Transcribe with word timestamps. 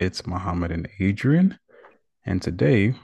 It's 0.00 0.28
Mohammed 0.28 0.70
and 0.70 0.88
Adrian, 1.00 1.58
and 2.24 2.40
today 2.40 2.94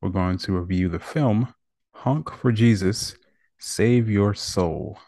we're 0.00 0.08
going 0.08 0.36
to 0.38 0.58
review 0.58 0.88
the 0.88 0.98
film 0.98 1.54
Honk 1.92 2.32
for 2.32 2.50
Jesus, 2.50 3.14
Save 3.56 4.10
Your 4.10 4.34
Soul. 4.34 4.98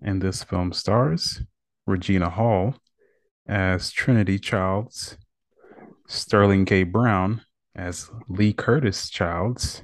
And 0.00 0.22
this 0.22 0.44
film 0.44 0.72
stars 0.72 1.42
Regina 1.86 2.30
Hall 2.30 2.76
as 3.46 3.92
Trinitie 3.92 4.40
Childs, 4.40 5.18
Sterling 6.08 6.64
K. 6.64 6.84
Brown 6.84 7.42
as 7.76 8.10
Lee 8.30 8.54
Curtis 8.54 9.10
Childs, 9.10 9.82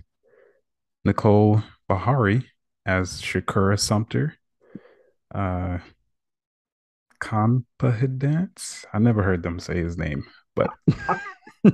Nicole 1.05 1.63
Beharie 1.87 2.47
as 2.87 3.21
Shakura 3.21 3.79
Sumter, 3.79 4.37
uh, 5.35 5.79
Conphidance. 7.21 8.85
I 8.93 8.99
never 8.99 9.23
heard 9.23 9.43
them 9.43 9.59
say 9.59 9.79
his 9.79 9.97
name, 9.97 10.27
but 10.55 10.71
I 11.65 11.71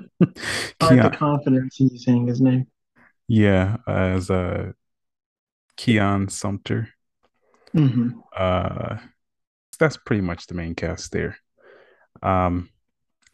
like 0.80 1.02
the 1.02 1.14
confidence 1.16 1.80
in 1.80 1.88
you 1.88 1.98
saying 1.98 2.26
his 2.26 2.40
name. 2.40 2.66
Yeah, 3.28 3.78
as 3.86 4.30
uh, 4.30 4.72
Keon 5.76 6.28
Sumter. 6.28 6.88
Mm-hmm. 7.74 8.20
Uh, 8.36 8.98
that's 9.78 9.96
pretty 9.96 10.22
much 10.22 10.46
the 10.46 10.54
main 10.54 10.74
cast 10.74 11.12
there. 11.12 11.36
Um, 12.22 12.70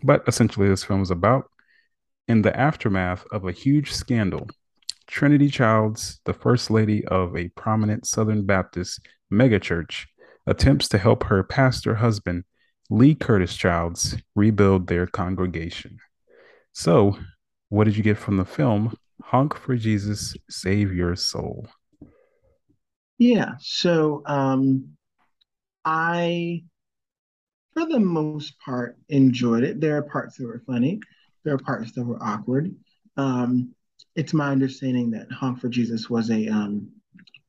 but 0.02 0.22
essentially, 0.26 0.68
this 0.68 0.84
film 0.84 1.02
is 1.02 1.10
about 1.10 1.50
in 2.28 2.42
the 2.42 2.58
aftermath 2.58 3.24
of 3.32 3.44
a 3.44 3.52
huge 3.52 3.92
scandal. 3.92 4.48
Trinitie 5.10 5.52
Childs, 5.52 6.20
the 6.24 6.32
first 6.32 6.70
lady 6.70 7.04
of 7.06 7.36
a 7.36 7.48
prominent 7.48 8.06
Southern 8.06 8.46
Baptist 8.46 9.00
megachurch, 9.32 10.06
attempts 10.46 10.88
to 10.88 10.98
help 10.98 11.24
her 11.24 11.42
pastor 11.42 11.96
husband, 11.96 12.44
Lee 12.88 13.14
Curtis 13.14 13.56
Childs, 13.56 14.16
rebuild 14.34 14.86
their 14.86 15.06
congregation. 15.06 15.98
So, 16.72 17.18
what 17.68 17.84
did 17.84 17.96
you 17.96 18.02
get 18.02 18.18
from 18.18 18.36
the 18.36 18.44
film 18.44 18.96
Honk 19.22 19.56
for 19.56 19.76
Jesus, 19.76 20.34
Save 20.48 20.92
Your 20.92 21.14
Soul? 21.14 21.68
Yeah, 23.18 23.52
so 23.60 24.22
um, 24.26 24.96
I, 25.84 26.64
for 27.74 27.86
the 27.86 28.00
most 28.00 28.58
part, 28.58 28.96
enjoyed 29.08 29.62
it. 29.62 29.80
There 29.80 29.96
are 29.96 30.02
parts 30.02 30.36
that 30.38 30.46
were 30.46 30.62
funny, 30.66 31.00
there 31.44 31.54
are 31.54 31.58
parts 31.58 31.92
that 31.92 32.04
were 32.04 32.22
awkward. 32.22 32.74
Um, 33.16 33.74
it's 34.16 34.32
my 34.34 34.50
understanding 34.50 35.10
that 35.12 35.30
Honk 35.30 35.60
for 35.60 35.68
Jesus 35.68 36.10
was 36.10 36.30
a 36.30 36.48
um, 36.48 36.88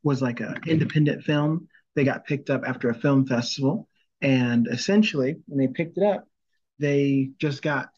was 0.03 0.21
like 0.21 0.39
an 0.39 0.57
independent 0.67 1.23
film 1.23 1.67
they 1.95 2.03
got 2.03 2.25
picked 2.25 2.49
up 2.49 2.63
after 2.65 2.89
a 2.89 2.95
film 2.95 3.25
festival. 3.25 3.87
And 4.21 4.67
essentially, 4.67 5.35
when 5.47 5.57
they 5.59 5.67
picked 5.67 5.97
it 5.97 6.03
up, 6.03 6.27
they 6.79 7.31
just 7.39 7.61
got 7.61 7.89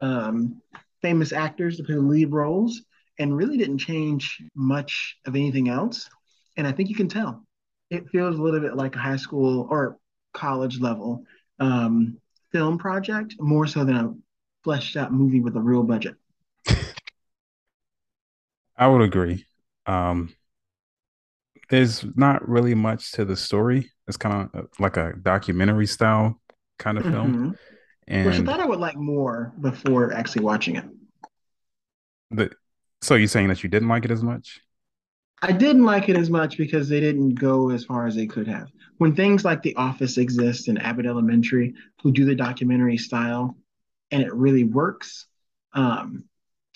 um, 0.00 0.60
famous 1.02 1.32
actors 1.32 1.76
to 1.76 1.84
play 1.84 1.94
the 1.94 2.00
lead 2.00 2.32
roles 2.32 2.82
and 3.18 3.36
really 3.36 3.56
didn't 3.56 3.78
change 3.78 4.42
much 4.54 5.16
of 5.26 5.36
anything 5.36 5.68
else. 5.68 6.08
And 6.56 6.66
I 6.66 6.72
think 6.72 6.88
you 6.88 6.94
can 6.94 7.08
tell 7.08 7.44
it 7.90 8.08
feels 8.10 8.38
a 8.38 8.42
little 8.42 8.60
bit 8.60 8.76
like 8.76 8.94
a 8.96 9.00
high 9.00 9.16
school 9.16 9.66
or 9.70 9.98
college 10.32 10.80
level 10.80 11.24
um, 11.58 12.16
film 12.52 12.78
project 12.78 13.34
more 13.38 13.66
so 13.66 13.84
than 13.84 13.96
a 13.96 14.14
fleshed 14.62 14.96
out 14.96 15.12
movie 15.12 15.40
with 15.40 15.56
a 15.56 15.60
real 15.60 15.82
budget. 15.82 16.14
I 18.76 18.86
would 18.86 19.02
agree. 19.02 19.44
Um, 19.86 20.34
there's 21.70 22.04
not 22.16 22.46
really 22.46 22.74
much 22.74 23.12
to 23.12 23.24
the 23.24 23.36
story. 23.36 23.90
It's 24.06 24.16
kind 24.16 24.50
of 24.52 24.68
like 24.78 24.96
a 24.96 25.14
documentary 25.22 25.86
style 25.86 26.40
kind 26.78 26.98
of 26.98 27.04
film. 27.04 27.34
Mm-hmm. 27.34 27.50
And 28.08 28.26
Which 28.26 28.40
I 28.40 28.42
thought 28.42 28.60
I 28.60 28.66
would 28.66 28.80
like 28.80 28.96
more 28.96 29.52
before 29.60 30.12
actually 30.12 30.42
watching 30.44 30.76
it. 30.76 30.84
The, 32.32 32.50
so 33.00 33.14
you're 33.14 33.28
saying 33.28 33.48
that 33.48 33.62
you 33.62 33.70
didn't 33.70 33.88
like 33.88 34.04
it 34.04 34.10
as 34.10 34.22
much? 34.22 34.60
I 35.42 35.52
didn't 35.52 35.84
like 35.84 36.08
it 36.08 36.18
as 36.18 36.28
much 36.28 36.58
because 36.58 36.88
they 36.88 37.00
didn't 37.00 37.36
go 37.36 37.70
as 37.70 37.84
far 37.84 38.06
as 38.06 38.16
they 38.16 38.26
could 38.26 38.48
have. 38.48 38.68
When 38.98 39.14
things 39.14 39.44
like 39.44 39.62
The 39.62 39.76
Office 39.76 40.18
exist 40.18 40.68
and 40.68 40.82
Abbott 40.82 41.06
Elementary, 41.06 41.74
who 42.02 42.12
do 42.12 42.24
the 42.24 42.34
documentary 42.34 42.98
style, 42.98 43.56
and 44.10 44.22
it 44.22 44.34
really 44.34 44.64
works, 44.64 45.26
um, 45.72 46.24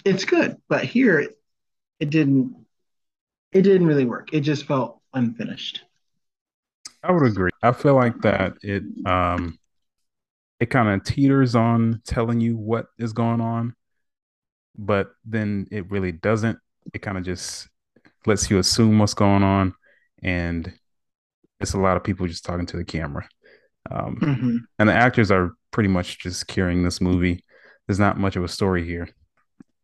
it's 0.05 0.25
good. 0.25 0.57
But 0.69 0.85
here, 0.85 1.19
it, 1.19 1.39
it 2.01 2.11
didn't 2.11 2.64
it 3.55 3.63
didn't 3.63 3.87
really 3.87 4.05
work. 4.05 4.29
It 4.33 4.41
just 4.41 4.67
felt 4.67 5.01
unfinished. 5.15 5.83
I 7.03 7.13
would 7.13 7.27
agree. 7.27 7.51
I 7.63 7.73
feel 7.73 7.95
like 7.95 8.21
that 8.23 8.55
it 8.63 8.83
um 9.07 9.59
it 10.61 10.67
kind 10.67 10.89
of 10.89 11.05
teeters 11.05 11.55
on 11.55 12.03
telling 12.07 12.41
you 12.41 12.57
what 12.57 12.87
is 12.99 13.13
going 13.13 13.41
on, 13.41 13.75
but 14.77 15.13
then 15.25 15.67
it 15.71 15.91
really 15.91 16.13
doesn't. 16.13 16.59
It 16.93 17.01
kind 17.01 17.17
of 17.17 17.25
just 17.25 17.69
lets 18.27 18.51
you 18.51 18.59
assume 18.59 18.99
what's 18.99 19.15
going 19.15 19.43
on, 19.43 19.75
and 20.23 20.73
it's 21.61 21.75
a 21.75 21.79
lot 21.79 21.97
of 21.97 22.05
people 22.05 22.27
just 22.27 22.45
talking 22.45 22.67
to 22.67 22.77
the 22.77 22.85
camera. 22.85 23.29
Um, 23.91 24.19
mm-hmm. 24.21 24.57
And 24.79 24.89
the 24.89 24.95
actors 24.95 25.31
are 25.31 25.53
pretty 25.71 25.89
much 25.89 26.19
just 26.19 26.47
carrying 26.47 26.83
this 26.83 27.01
movie. 27.01 27.45
There's 27.87 27.99
not 27.99 28.19
much 28.19 28.37
of 28.37 28.45
a 28.45 28.49
story 28.49 28.87
here. 28.87 29.09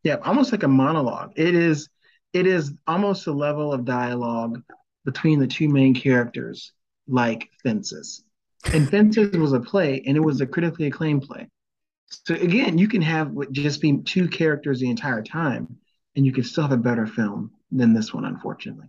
Yeah, 0.03 0.17
almost 0.25 0.53
like 0.53 0.63
a 0.63 0.69
monologue. 0.69 1.33
It 1.37 1.55
is 1.55 1.91
it 2.33 2.47
is 2.47 2.73
almost 2.87 3.27
a 3.27 3.33
level 3.33 3.73
of 3.73 3.85
dialogue 3.85 4.63
between 5.05 5.41
the 5.41 5.47
two 5.47 5.69
main 5.69 5.95
characters, 5.95 6.73
like 7.09 7.51
Fences. 7.63 8.23
And 8.73 8.89
Fences 8.89 9.33
was 9.33 9.53
a 9.53 9.61
play, 9.61 10.03
and 10.07 10.17
it 10.17 10.21
was 10.21 10.41
a 10.41 10.47
critically 10.47 10.87
acclaimed 10.87 11.23
play. 11.23 11.49
So 12.07 12.35
again, 12.35 12.77
you 12.79 12.89
can 12.89 13.03
have 13.03 13.35
just 13.53 13.81
be 13.81 13.99
two 13.99 14.29
characters 14.29 14.81
the 14.81 14.91
entire 14.91 15.23
time, 15.23 15.79
and 16.17 16.27
you 16.27 16.33
can 16.33 16.45
still 16.45 16.65
have 16.65 16.73
a 16.73 16.77
better 16.77 17.07
film 17.07 17.53
than 17.71 17.95
this 17.95 18.13
one, 18.13 18.25
unfortunately. 18.25 18.89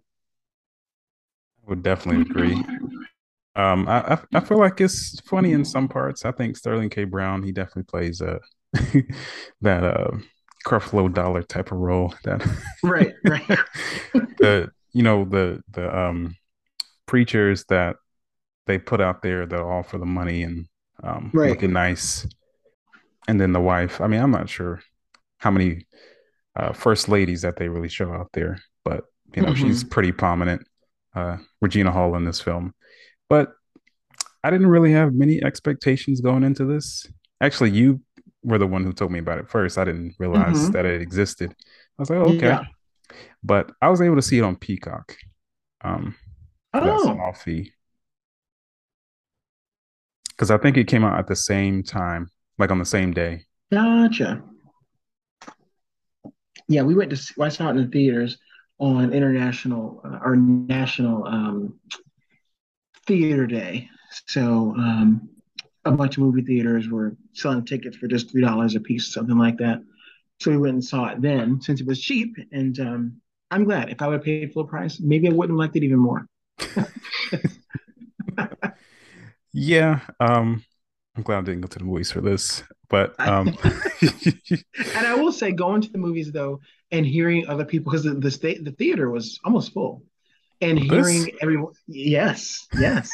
I 1.66 1.70
would 1.70 1.84
definitely 1.84 2.22
agree. 2.24 2.64
Um, 3.56 3.88
I, 3.88 4.20
I 4.34 4.40
feel 4.40 4.60
like 4.60 4.80
it's 4.82 5.20
funny 5.22 5.52
in 5.52 5.66
some 5.66 5.88
parts. 5.88 6.26
I 6.26 6.32
think 6.32 6.58
Sterling 6.58 6.90
K. 6.90 7.04
Brown 7.04 7.44
he 7.44 7.52
definitely 7.52 7.84
plays 7.84 8.22
a 8.22 8.40
that 9.62 9.84
uh 9.84 10.18
Creflo 10.66 11.12
Dollar 11.14 11.44
type 11.44 11.72
of 11.72 11.78
role. 11.78 12.14
That 12.24 12.46
right, 12.84 13.14
right. 13.26 13.60
the 14.14 14.72
you 14.94 15.04
know 15.04 15.26
the 15.26 15.62
the 15.72 15.98
um 15.98 16.36
preachers 17.06 17.66
that 17.70 17.96
they 18.68 18.78
put 18.78 19.02
out 19.02 19.22
there 19.22 19.46
that 19.46 19.60
all 19.60 19.84
for 19.84 19.98
the 19.98 20.06
money 20.06 20.44
and 20.44 20.68
um, 21.04 21.32
right. 21.34 21.50
looking 21.50 21.74
nice, 21.74 22.28
and 23.28 23.40
then 23.40 23.54
the 23.54 23.60
wife. 23.60 24.00
I 24.02 24.08
mean, 24.08 24.22
I'm 24.22 24.32
not 24.32 24.50
sure 24.50 24.82
how 25.38 25.52
many 25.52 25.88
uh, 26.56 26.74
first 26.74 27.10
ladies 27.10 27.42
that 27.42 27.58
they 27.58 27.70
really 27.70 27.90
show 27.90 28.12
out 28.14 28.30
there, 28.34 28.62
but 28.86 29.06
you 29.36 29.42
know, 29.42 29.50
mm-hmm. 29.50 29.68
she's 29.68 29.84
pretty 29.84 30.12
prominent. 30.12 30.68
Uh, 31.14 31.38
Regina 31.60 31.92
Hall 31.92 32.16
in 32.16 32.24
this 32.24 32.40
film, 32.40 32.74
but 33.30 33.52
I 34.44 34.50
didn't 34.50 34.68
really 34.68 34.94
have 34.94 35.14
many 35.14 35.44
expectations 35.44 36.22
going 36.22 36.44
into 36.44 36.66
this. 36.66 37.06
Actually, 37.42 37.72
you 37.72 38.02
were 38.44 38.58
the 38.58 38.68
one 38.68 38.84
who 38.84 38.94
told 38.94 39.12
me 39.12 39.20
about 39.20 39.40
it 39.40 39.50
first. 39.50 39.78
I 39.78 39.86
didn't 39.86 40.16
realize 40.20 40.58
mm-hmm. 40.58 40.72
that 40.72 40.86
it 40.86 41.02
existed. 41.02 41.52
I 41.52 42.02
was 42.02 42.10
like, 42.10 42.20
oh, 42.20 42.34
okay. 42.36 42.48
Yeah. 42.48 42.64
But 43.44 43.72
I 43.82 43.90
was 43.90 44.02
able 44.02 44.16
to 44.16 44.22
see 44.22 44.38
it 44.38 44.44
on 44.44 44.56
Peacock. 44.56 45.16
Um, 45.84 46.16
oh. 46.74 47.04
small 47.04 47.34
fee. 47.34 47.72
Because 50.30 50.52
I 50.52 50.58
think 50.58 50.78
it 50.78 50.88
came 50.88 51.04
out 51.04 51.20
at 51.20 51.28
the 51.28 51.36
same 51.36 51.84
time, 51.84 52.32
like 52.58 52.72
on 52.72 52.80
the 52.80 52.86
same 52.86 53.12
day. 53.12 53.46
Gotcha. 53.72 54.42
Yeah, 56.68 56.84
we 56.84 56.96
went 56.96 57.12
to. 57.12 57.42
I 57.42 57.50
saw 57.50 57.68
it 57.68 57.72
in 57.72 57.78
the 57.78 57.88
theaters 57.88 58.38
on 58.80 59.14
international 59.14 60.02
uh, 60.04 60.20
or 60.24 60.36
national 60.36 61.28
um, 61.28 61.80
theater 63.06 63.46
day. 63.46 63.90
So 64.28 64.74
um, 64.78 65.30
a 65.86 65.92
bunch 65.92 66.18
of 66.18 66.24
movie 66.24 66.42
theaters 66.42 66.90
were 66.90 67.16
selling 67.34 67.66
tickets 67.66 67.98
for 67.98 68.08
just 68.08 68.32
three 68.32 68.42
dollars 68.42 68.76
a 68.76 68.80
piece, 68.80 69.14
something 69.14 69.38
like 69.38 69.58
that. 69.58 69.82
So 70.40 70.52
we 70.52 70.58
went 70.58 70.74
and 70.74 70.84
saw 70.84 71.08
it 71.08 71.22
then, 71.22 71.62
since 71.62 71.82
it 71.82 71.88
was 71.88 72.02
cheap. 72.02 72.36
And 72.52 72.80
um, 72.80 73.22
I'm 73.52 73.64
glad. 73.64 73.90
If 73.90 74.02
I 74.02 74.08
would 74.08 74.16
have 74.16 74.24
paid 74.24 74.52
full 74.54 74.66
price, 74.66 75.00
maybe 75.00 75.28
I 75.28 75.32
wouldn't 75.32 75.56
have 75.56 75.60
liked 75.60 75.76
it 75.76 75.84
even 75.84 76.00
more. 76.00 76.26
yeah, 79.54 80.00
um, 80.20 80.64
I'm 81.16 81.24
glad 81.24 81.40
I 81.40 81.42
didn't 81.42 81.62
go 81.62 81.68
to 81.68 81.80
the 81.80 81.86
movies 81.86 82.12
for 82.12 82.22
this. 82.22 82.64
But 82.90 83.16
um 83.20 83.48
and 84.02 85.08
I 85.08 85.16
will 85.16 85.32
say 85.32 85.54
going 85.54 85.82
to 85.82 85.90
the 85.90 85.98
movies 85.98 86.32
though 86.32 86.60
and 86.92 87.06
hearing 87.06 87.48
other 87.48 87.64
people 87.64 87.90
because 87.90 88.04
the, 88.04 88.16
the 88.16 88.30
state 88.30 88.66
the 88.66 88.72
theater 88.72 89.10
was 89.10 89.40
almost 89.44 89.74
full. 89.74 90.04
And 90.60 90.78
hearing 90.78 91.24
this? 91.24 91.36
everyone 91.42 91.74
yes, 91.88 92.68
yes. 92.78 93.10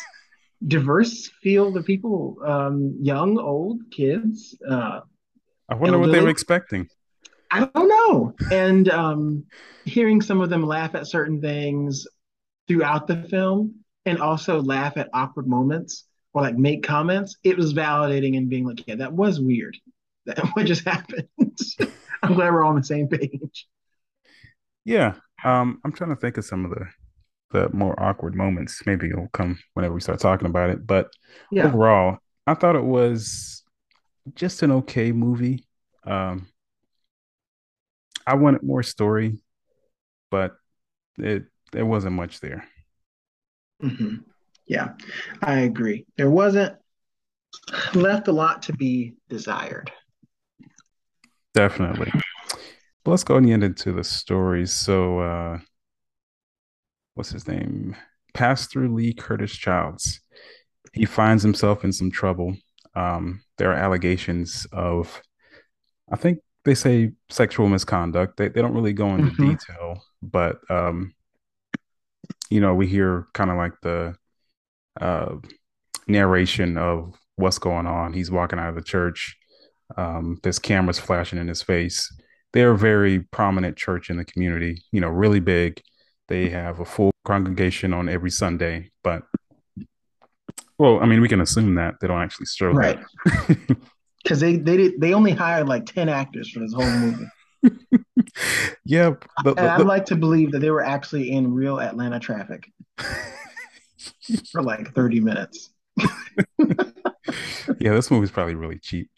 Diverse 0.65 1.30
field 1.44 1.77
of 1.77 1.86
people, 1.86 2.38
um, 2.45 2.98
young, 3.00 3.38
old, 3.38 3.81
kids. 3.92 4.57
Uh, 4.68 5.01
I 5.69 5.75
wonder 5.75 5.95
elderly. 5.95 6.00
what 6.00 6.12
they 6.12 6.24
were 6.24 6.30
expecting. 6.30 6.88
I 7.51 7.69
don't 7.74 7.88
know. 7.88 8.33
And 8.51 8.89
um, 8.89 9.45
hearing 9.86 10.21
some 10.21 10.42
of 10.42 10.50
them 10.50 10.65
laugh 10.65 10.95
at 10.95 11.07
certain 11.07 11.42
things 11.42 12.07
throughout 12.68 13.07
the 13.07 13.24
film 13.30 13.75
and 14.06 14.19
also 14.19 14.62
laugh 14.62 14.98
at 14.98 15.09
awkward 15.13 15.48
moments 15.48 16.06
or 16.33 16.42
like 16.42 16.57
make 16.57 16.83
comments, 16.83 17.38
it 17.44 17.57
was 17.57 17.74
validating 17.74 18.38
and 18.38 18.50
being 18.50 18.65
like, 18.65 18.86
yeah, 18.88 18.95
that 18.95 19.13
was 19.13 19.39
weird. 19.39 19.77
That 20.25 20.39
what 20.54 20.65
just 20.65 20.86
happened. 20.86 21.27
I'm 22.24 22.33
glad 22.33 22.51
we're 22.51 22.63
all 22.63 22.71
on 22.71 22.77
the 22.77 22.83
same 22.83 23.07
page. 23.07 23.68
Yeah. 24.86 25.15
Um, 25.44 25.80
I'm 25.83 25.92
trying 25.92 26.09
to 26.12 26.15
think 26.15 26.38
of 26.38 26.45
some 26.45 26.65
of 26.65 26.71
the 26.71 26.86
the 27.51 27.69
more 27.73 28.01
awkward 28.01 28.35
moments. 28.35 28.81
Maybe 28.85 29.09
it'll 29.09 29.29
come 29.29 29.59
whenever 29.73 29.94
we 29.94 30.01
start 30.01 30.19
talking 30.19 30.47
about 30.47 30.69
it. 30.69 30.85
But 30.85 31.09
yeah. 31.51 31.67
overall, 31.67 32.17
I 32.45 32.53
thought 32.53 32.75
it 32.75 32.83
was 32.83 33.63
just 34.35 34.63
an 34.63 34.71
okay 34.71 35.11
movie. 35.11 35.65
Um, 36.03 36.47
I 38.25 38.35
wanted 38.35 38.63
more 38.63 38.83
story, 38.83 39.39
but 40.29 40.55
it 41.17 41.45
there 41.71 41.85
wasn't 41.85 42.15
much 42.15 42.39
there. 42.39 42.67
Mm-hmm. 43.81 44.15
Yeah, 44.65 44.94
I 45.41 45.59
agree. 45.59 46.05
There 46.17 46.29
wasn't 46.29 46.75
left 47.94 48.27
a 48.27 48.31
lot 48.31 48.63
to 48.63 48.73
be 48.73 49.13
desired. 49.29 49.91
Definitely. 51.53 52.11
But 53.03 53.11
let's 53.11 53.23
go 53.23 53.38
and 53.38 53.47
get 53.47 53.63
into 53.63 53.94
the 53.94 54.03
stories. 54.03 54.73
So, 54.73 55.19
uh, 55.19 55.59
what's 57.18 57.31
his 57.31 57.48
name? 57.48 57.96
Pastor 58.36 58.88
Lee 58.88 59.14
Curtis 59.14 59.52
Childs. 59.52 60.22
He 60.94 61.06
finds 61.06 61.42
himself 61.42 61.84
in 61.84 61.92
some 61.92 62.12
trouble. 62.12 62.56
Um, 62.96 63.42
there 63.58 63.72
are 63.72 63.75
allegations 63.75 64.68
of, 64.72 65.22
I 66.12 66.16
think 66.16 66.40
they 66.64 66.75
say 66.75 67.14
sexual 67.30 67.68
misconduct. 67.69 68.38
They, 68.38 68.50
they 68.50 68.62
don't 68.62 68.74
really 68.74 68.94
go 68.94 69.10
into 69.16 69.31
mm-hmm. 69.31 69.50
detail, 69.50 70.04
but 70.22 70.60
um, 70.69 71.14
you 72.52 72.62
know, 72.62 72.75
we 72.75 72.86
hear 72.86 73.28
kind 73.34 73.50
of 73.50 73.58
like 73.58 73.74
the 73.81 74.16
uh, 75.02 75.36
narration 76.08 76.78
of 76.78 77.16
what's 77.36 77.58
going 77.58 77.88
on. 77.88 78.14
He's 78.14 78.31
walking 78.31 78.60
out 78.60 78.69
of 78.69 78.75
the 78.75 78.81
church. 78.81 79.36
Um, 79.96 80.40
there's 80.44 80.60
cameras 80.60 81.00
flashing 81.00 81.40
in 81.40 81.48
his 81.48 81.64
face. 81.64 82.14
They're 82.54 82.72
a 82.72 82.78
very 82.78 83.22
prominent 83.31 83.75
church 83.75 84.10
in 84.10 84.18
the 84.18 84.25
community, 84.25 84.84
you 84.92 85.02
know, 85.02 85.10
really 85.10 85.40
big. 85.40 85.81
They 86.27 86.50
have 86.50 86.79
a 86.79 86.85
full 86.85 87.12
congregation 87.25 87.94
on 87.94 88.09
every 88.09 88.31
Sunday, 88.31 88.91
but 89.03 89.24
well, 90.77 91.00
I 91.00 91.06
mean, 91.06 91.21
we 91.21 91.29
can 91.29 91.41
assume 91.41 91.75
that 91.75 91.95
they 92.00 92.07
don't 92.07 92.21
actually 92.21 92.47
show 92.47 92.71
right. 92.71 93.00
Because 94.24 94.41
they 94.41 94.57
they 94.57 94.75
did 94.75 95.00
they 95.00 95.13
only 95.13 95.31
hired 95.31 95.69
like 95.69 95.85
ten 95.85 96.09
actors 96.09 96.51
for 96.51 96.59
this 96.59 96.74
whole 96.74 96.89
movie. 96.89 97.27
yeah, 98.85 99.12
the, 99.45 99.53
the, 99.53 99.62
I'd 99.62 99.85
like 99.85 100.06
to 100.07 100.18
believe 100.18 100.51
that 100.51 100.59
they 100.59 100.69
were 100.69 100.83
actually 100.83 101.31
in 101.31 101.53
real 101.53 101.79
Atlanta 101.79 102.19
traffic 102.19 102.69
for 104.51 104.62
like 104.62 104.94
30 104.94 105.21
minutes. 105.21 105.69
yeah, 105.97 107.94
this 107.94 108.12
movie's 108.12 108.31
probably 108.31 108.56
really 108.56 108.80
cheap. 108.80 109.09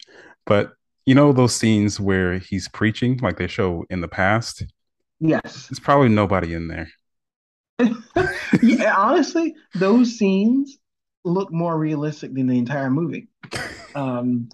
But 0.46 0.72
you 1.06 1.14
know 1.14 1.32
those 1.32 1.56
scenes 1.56 1.98
where 1.98 2.38
he's 2.38 2.68
preaching, 2.68 3.18
like 3.20 3.36
they 3.36 3.48
show 3.48 3.84
in 3.90 4.02
the 4.02 4.08
past? 4.08 4.62
Yes. 5.18 5.66
There's 5.66 5.80
probably 5.80 6.08
nobody 6.08 6.54
in 6.54 6.68
there. 6.68 6.88
yeah, 8.62 8.94
honestly, 8.96 9.54
those 9.74 10.18
scenes 10.18 10.78
look 11.24 11.52
more 11.52 11.78
realistic 11.78 12.34
than 12.34 12.46
the 12.46 12.58
entire 12.58 12.90
movie. 12.90 13.28
Um, 13.94 14.48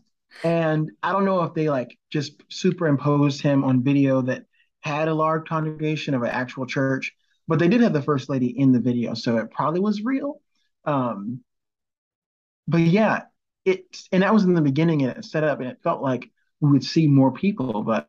and 0.45 0.91
I 1.03 1.13
don't 1.13 1.25
know 1.25 1.43
if 1.43 1.55
they 1.55 1.71
like 1.71 1.99
just 2.11 2.43
superimposed 2.51 3.41
him 3.41 3.65
on 3.65 3.83
video 3.83 4.23
that 4.23 4.45
had 4.81 5.09
a 5.09 5.15
large 5.15 5.49
congregation 5.49 6.15
of 6.15 6.23
an 6.23 6.31
actual 6.31 6.67
church 6.67 7.15
but 7.49 7.59
they 7.59 7.69
did 7.69 7.81
have 7.81 7.93
the 7.93 8.03
first 8.03 8.29
lady 8.29 8.49
in 8.49 8.73
the 8.73 8.81
video, 8.81 9.15
so 9.15 9.39
it 9.39 9.51
probably 9.51 9.81
was 9.81 10.03
real. 10.03 10.41
Um, 10.85 11.43
but 12.67 12.81
yeah, 12.81 13.23
it 13.65 13.85
and 14.13 14.23
that 14.23 14.35
was 14.35 14.45
in 14.45 14.55
the 14.55 14.61
beginning 14.63 15.03
and 15.03 15.17
it 15.17 15.25
set 15.25 15.45
up 15.45 15.61
and 15.61 15.69
it 15.69 15.83
felt 15.83 16.03
like 16.03 16.31
we 16.61 16.71
would 16.71 16.85
see 16.85 17.07
more 17.07 17.33
people, 17.33 17.83
but 17.83 18.09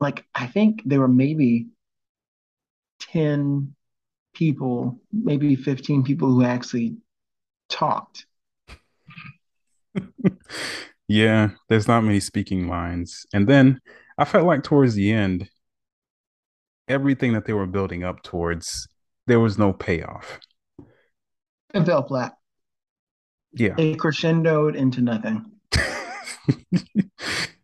like 0.00 0.24
I 0.34 0.46
think 0.46 0.82
there 0.84 1.00
were 1.00 1.08
maybe 1.08 1.68
10 3.00 3.74
people, 4.36 5.00
maybe 5.12 5.56
15 5.56 6.02
people 6.04 6.28
who 6.28 6.44
actually 6.44 6.96
talked. 7.68 8.26
yeah, 11.08 11.50
there's 11.68 11.88
not 11.88 12.04
many 12.04 12.20
speaking 12.20 12.68
lines. 12.68 13.26
And 13.32 13.48
then 13.48 13.80
I 14.18 14.24
felt 14.24 14.46
like 14.46 14.62
towards 14.62 14.94
the 14.94 15.10
end, 15.10 15.48
everything 16.86 17.32
that 17.32 17.46
they 17.46 17.54
were 17.54 17.66
building 17.66 18.04
up 18.04 18.22
towards, 18.22 18.86
there 19.26 19.40
was 19.40 19.58
no 19.58 19.72
payoff. 19.72 20.38
It 21.74 21.84
fell 21.84 22.06
flat. 22.06 22.34
Yeah. 23.52 23.74
It 23.78 23.98
crescendoed 23.98 24.76
into 24.76 25.00
nothing. 25.00 25.50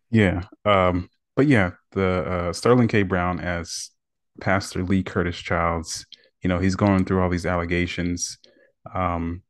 yeah. 0.09 0.43
Um, 0.65 1.09
but 1.35 1.47
yeah, 1.47 1.71
the 1.91 2.07
uh, 2.07 2.53
Sterling 2.53 2.87
K. 2.87 3.03
Brown 3.03 3.39
as 3.39 3.91
Pastor 4.41 4.83
Lee 4.83 5.03
Curtis 5.03 5.37
Childs, 5.37 6.05
you 6.43 6.49
know, 6.49 6.59
he's 6.59 6.75
going 6.75 7.05
through 7.05 7.21
all 7.21 7.29
these 7.29 7.45
allegations. 7.45 8.37
Um, 8.93 9.41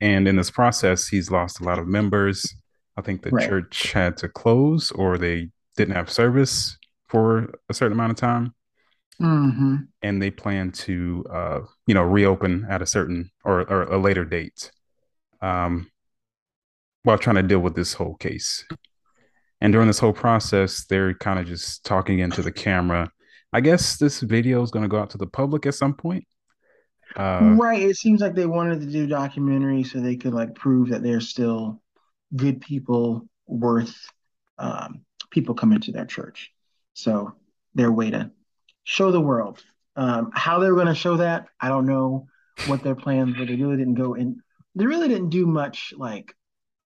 and 0.00 0.28
in 0.28 0.36
this 0.36 0.50
process, 0.50 1.08
he's 1.08 1.30
lost 1.30 1.60
a 1.60 1.64
lot 1.64 1.78
of 1.78 1.86
members. 1.86 2.54
I 2.96 3.02
think 3.02 3.22
the 3.22 3.30
right. 3.30 3.48
church 3.48 3.92
had 3.92 4.16
to 4.18 4.28
close 4.28 4.90
or 4.92 5.18
they 5.18 5.48
didn't 5.76 5.96
have 5.96 6.10
service 6.10 6.76
for 7.08 7.54
a 7.68 7.74
certain 7.74 7.94
amount 7.94 8.10
of 8.10 8.16
time. 8.16 8.54
Mm-hmm. 9.20 9.76
And 10.02 10.22
they 10.22 10.30
plan 10.30 10.72
to, 10.72 11.24
uh, 11.30 11.60
you 11.86 11.94
know, 11.94 12.02
reopen 12.02 12.66
at 12.68 12.82
a 12.82 12.86
certain 12.86 13.30
or, 13.44 13.60
or 13.60 13.84
a 13.84 13.98
later 13.98 14.24
date 14.24 14.70
um, 15.40 15.90
while 17.04 17.18
trying 17.18 17.36
to 17.36 17.42
deal 17.42 17.60
with 17.60 17.74
this 17.74 17.94
whole 17.94 18.16
case. 18.16 18.64
And 19.60 19.72
during 19.72 19.86
this 19.86 20.00
whole 20.00 20.12
process, 20.12 20.84
they're 20.84 21.14
kind 21.14 21.38
of 21.38 21.46
just 21.46 21.84
talking 21.84 22.18
into 22.18 22.42
the 22.42 22.52
camera. 22.52 23.10
I 23.54 23.60
guess 23.60 23.98
this 23.98 24.18
video 24.18 24.62
is 24.64 24.72
going 24.72 24.82
to 24.82 24.88
go 24.88 24.98
out 24.98 25.10
to 25.10 25.18
the 25.18 25.28
public 25.28 25.64
at 25.64 25.76
some 25.76 25.94
point. 25.94 26.26
Uh, 27.14 27.54
right. 27.56 27.80
It 27.80 27.96
seems 27.96 28.20
like 28.20 28.34
they 28.34 28.46
wanted 28.46 28.80
to 28.80 28.86
do 28.86 29.06
documentary 29.06 29.84
so 29.84 30.00
they 30.00 30.16
could 30.16 30.34
like 30.34 30.56
prove 30.56 30.88
that 30.88 31.04
they're 31.04 31.20
still 31.20 31.80
good 32.34 32.60
people 32.60 33.28
worth 33.46 33.94
um, 34.58 35.04
people 35.30 35.54
coming 35.54 35.80
to 35.82 35.92
their 35.92 36.04
church. 36.04 36.50
So 36.94 37.32
their 37.76 37.92
way 37.92 38.10
to 38.10 38.32
show 38.82 39.12
the 39.12 39.20
world. 39.20 39.62
Um, 39.94 40.32
how 40.34 40.58
they're 40.58 40.74
going 40.74 40.88
to 40.88 40.94
show 40.96 41.18
that, 41.18 41.46
I 41.60 41.68
don't 41.68 41.86
know 41.86 42.26
what 42.66 42.82
their 42.82 42.96
plans 42.96 43.38
were. 43.38 43.46
They 43.46 43.54
really 43.54 43.76
didn't 43.76 43.94
go 43.94 44.14
in. 44.14 44.42
They 44.74 44.86
really 44.86 45.06
didn't 45.06 45.30
do 45.30 45.46
much 45.46 45.94
like 45.96 46.34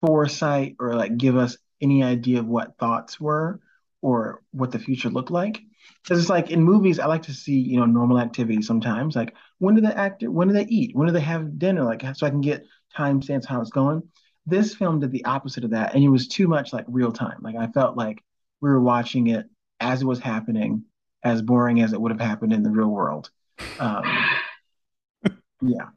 foresight 0.00 0.76
or 0.80 0.94
like 0.94 1.18
give 1.18 1.36
us 1.36 1.58
any 1.82 2.02
idea 2.02 2.38
of 2.38 2.46
what 2.46 2.78
thoughts 2.78 3.20
were 3.20 3.60
or 4.00 4.40
what 4.52 4.72
the 4.72 4.78
future 4.78 5.10
looked 5.10 5.30
like. 5.30 5.60
Because 6.02 6.20
it's 6.20 6.28
like 6.28 6.50
in 6.50 6.62
movies, 6.62 6.98
I 6.98 7.06
like 7.06 7.22
to 7.22 7.34
see 7.34 7.58
you 7.58 7.78
know 7.78 7.86
normal 7.86 8.18
activity 8.18 8.62
sometimes. 8.62 9.16
Like 9.16 9.34
when 9.58 9.74
do 9.74 9.80
the 9.80 9.96
actor, 9.96 10.30
when 10.30 10.48
do 10.48 10.54
they 10.54 10.66
eat, 10.66 10.94
when 10.94 11.06
do 11.06 11.12
they 11.12 11.20
have 11.20 11.58
dinner, 11.58 11.84
like 11.84 12.04
so 12.14 12.26
I 12.26 12.30
can 12.30 12.40
get 12.40 12.64
time 12.94 13.20
timestamps 13.20 13.46
how 13.46 13.60
it's 13.60 13.70
going. 13.70 14.02
This 14.46 14.74
film 14.74 15.00
did 15.00 15.10
the 15.10 15.24
opposite 15.24 15.64
of 15.64 15.70
that, 15.70 15.94
and 15.94 16.04
it 16.04 16.08
was 16.08 16.28
too 16.28 16.48
much 16.48 16.72
like 16.72 16.84
real 16.88 17.12
time. 17.12 17.38
Like 17.40 17.56
I 17.56 17.68
felt 17.68 17.96
like 17.96 18.22
we 18.60 18.68
were 18.68 18.80
watching 18.80 19.28
it 19.28 19.46
as 19.80 20.02
it 20.02 20.06
was 20.06 20.18
happening, 20.18 20.84
as 21.22 21.42
boring 21.42 21.80
as 21.80 21.92
it 21.92 22.00
would 22.00 22.12
have 22.12 22.20
happened 22.20 22.52
in 22.52 22.62
the 22.62 22.70
real 22.70 22.88
world. 22.88 23.30
Um, 23.78 24.04
yeah. 25.62 25.88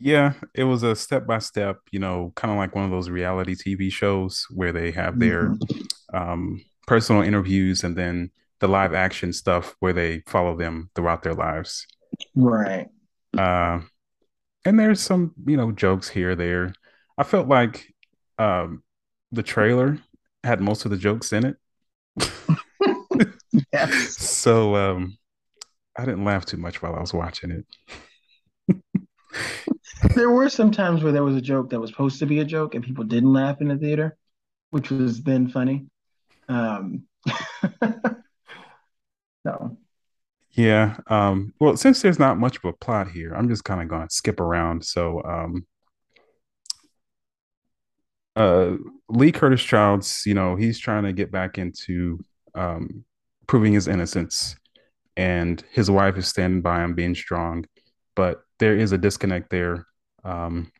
Yeah, 0.00 0.34
it 0.54 0.64
was 0.64 0.84
a 0.84 0.94
step 0.94 1.26
by 1.26 1.40
step, 1.40 1.78
you 1.90 1.98
know, 1.98 2.32
kind 2.36 2.52
of 2.52 2.58
like 2.58 2.74
one 2.74 2.84
of 2.84 2.90
those 2.90 3.10
reality 3.10 3.56
TV 3.56 3.90
shows 3.90 4.46
where 4.50 4.72
they 4.72 4.92
have 4.92 5.18
their 5.18 5.48
mm-hmm. 5.48 6.16
um, 6.16 6.64
personal 6.86 7.22
interviews 7.22 7.82
and 7.82 7.96
then 7.96 8.30
the 8.60 8.68
live 8.68 8.94
action 8.94 9.32
stuff 9.32 9.74
where 9.80 9.92
they 9.92 10.22
follow 10.26 10.56
them 10.56 10.90
throughout 10.94 11.22
their 11.22 11.34
lives. 11.34 11.86
Right. 12.34 12.88
Uh, 13.36 13.80
and 14.64 14.78
there's 14.78 15.00
some, 15.00 15.34
you 15.46 15.56
know, 15.56 15.72
jokes 15.72 16.08
here, 16.08 16.34
there. 16.34 16.72
I 17.16 17.22
felt 17.22 17.48
like 17.48 17.86
um, 18.38 18.82
the 19.32 19.42
trailer 19.42 19.98
had 20.44 20.60
most 20.60 20.84
of 20.84 20.90
the 20.90 20.96
jokes 20.96 21.32
in 21.32 21.46
it. 21.46 21.56
yes. 23.72 24.16
So 24.16 24.74
um, 24.76 25.16
I 25.96 26.04
didn't 26.04 26.24
laugh 26.24 26.46
too 26.46 26.56
much 26.56 26.82
while 26.82 26.94
I 26.94 27.00
was 27.00 27.14
watching 27.14 27.64
it. 28.70 28.76
there 30.14 30.30
were 30.30 30.48
some 30.48 30.70
times 30.70 31.02
where 31.02 31.12
there 31.12 31.24
was 31.24 31.36
a 31.36 31.40
joke 31.40 31.70
that 31.70 31.80
was 31.80 31.90
supposed 31.90 32.18
to 32.20 32.26
be 32.26 32.40
a 32.40 32.44
joke 32.44 32.74
and 32.74 32.84
people 32.84 33.04
didn't 33.04 33.32
laugh 33.32 33.60
in 33.60 33.68
the 33.68 33.76
theater, 33.76 34.16
which 34.70 34.90
was 34.90 35.22
then 35.22 35.48
funny. 35.48 35.86
Um, 36.48 37.04
so. 39.48 39.76
Yeah. 40.52 40.96
Um, 41.06 41.54
well, 41.60 41.76
since 41.76 42.02
there's 42.02 42.18
not 42.18 42.38
much 42.38 42.56
of 42.56 42.64
a 42.64 42.72
plot 42.72 43.10
here, 43.10 43.32
I'm 43.34 43.48
just 43.48 43.64
kind 43.64 43.82
of 43.82 43.88
going 43.88 44.06
to 44.06 44.14
skip 44.14 44.40
around. 44.40 44.84
So, 44.84 45.22
um, 45.22 45.66
uh, 48.34 48.76
Lee 49.08 49.32
Curtis 49.32 49.62
Childs, 49.62 50.22
you 50.26 50.34
know, 50.34 50.56
he's 50.56 50.78
trying 50.78 51.04
to 51.04 51.12
get 51.12 51.32
back 51.32 51.58
into 51.58 52.18
um, 52.54 53.04
proving 53.46 53.72
his 53.72 53.88
innocence, 53.88 54.56
and 55.16 55.62
his 55.72 55.90
wife 55.90 56.16
is 56.16 56.28
standing 56.28 56.62
by 56.62 56.82
him, 56.82 56.94
being 56.94 57.14
strong. 57.14 57.64
But 58.14 58.42
there 58.58 58.76
is 58.76 58.92
a 58.92 58.98
disconnect 58.98 59.50
there. 59.50 59.86
Um, 60.24 60.70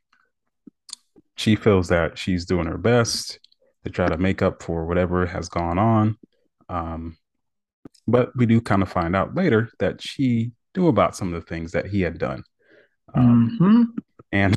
she 1.37 1.57
feels 1.57 1.89
that 1.89 2.19
she's 2.19 2.47
doing 2.47 2.67
her 2.67 2.79
best 2.79 3.39
to 3.85 3.91
try 3.91 4.09
to 4.09 4.19
make 4.19 4.43
up 4.43 4.63
for 4.63 4.87
whatever 4.87 5.27
has 5.27 5.49
gone 5.49 5.79
on. 5.79 6.17
But 8.09 8.35
we 8.35 8.47
do 8.47 8.61
kind 8.63 8.83
of 8.83 8.89
find 8.89 9.15
out 9.15 9.35
later 9.35 9.71
that 9.81 10.01
she 10.01 10.53
knew 10.75 10.89
about 10.89 11.15
some 11.15 11.33
of 11.33 11.41
the 11.41 11.47
things 11.47 11.73
that 11.73 11.87
he 11.87 12.01
had 12.01 12.19
done. 12.19 12.43
Um, 13.15 13.59
mm-hmm. 13.61 13.83
And 14.33 14.57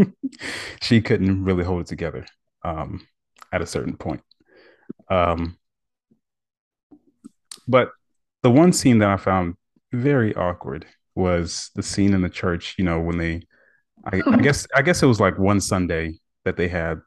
she 0.80 1.02
couldn't 1.02 1.44
really 1.44 1.64
hold 1.64 1.80
it 1.80 1.86
together 1.88 2.24
um, 2.64 3.04
at 3.52 3.60
a 3.60 3.66
certain 3.66 3.96
point. 3.96 4.22
Um, 5.10 5.58
but 7.66 7.90
the 8.44 8.50
one 8.52 8.72
scene 8.72 9.00
that 9.00 9.10
I 9.10 9.16
found 9.16 9.56
very 9.92 10.32
awkward 10.36 10.86
was 11.16 11.70
the 11.74 11.82
scene 11.82 12.14
in 12.14 12.22
the 12.22 12.28
church. 12.28 12.76
You 12.78 12.84
know, 12.84 13.00
when 13.00 13.18
they, 13.18 13.42
I, 14.04 14.22
I 14.30 14.36
guess, 14.36 14.64
I 14.76 14.82
guess 14.82 15.02
it 15.02 15.06
was 15.06 15.20
like 15.20 15.38
one 15.38 15.60
Sunday 15.60 16.20
that 16.44 16.56
they 16.56 16.68
had 16.68 17.00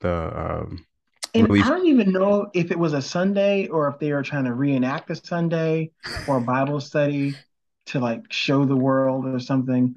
the. 0.00 0.32
Um, 0.34 0.86
and 1.34 1.52
I 1.52 1.68
don't 1.68 1.86
even 1.86 2.12
know 2.12 2.50
if 2.54 2.70
it 2.70 2.78
was 2.78 2.92
a 2.92 3.02
Sunday 3.02 3.66
or 3.68 3.88
if 3.88 3.98
they 3.98 4.12
were 4.12 4.22
trying 4.22 4.44
to 4.44 4.54
reenact 4.54 5.10
a 5.10 5.16
Sunday 5.16 5.90
or 6.26 6.38
a 6.38 6.40
Bible 6.40 6.80
study 6.80 7.34
to 7.86 8.00
like 8.00 8.32
show 8.32 8.64
the 8.64 8.76
world 8.76 9.26
or 9.26 9.38
something. 9.38 9.96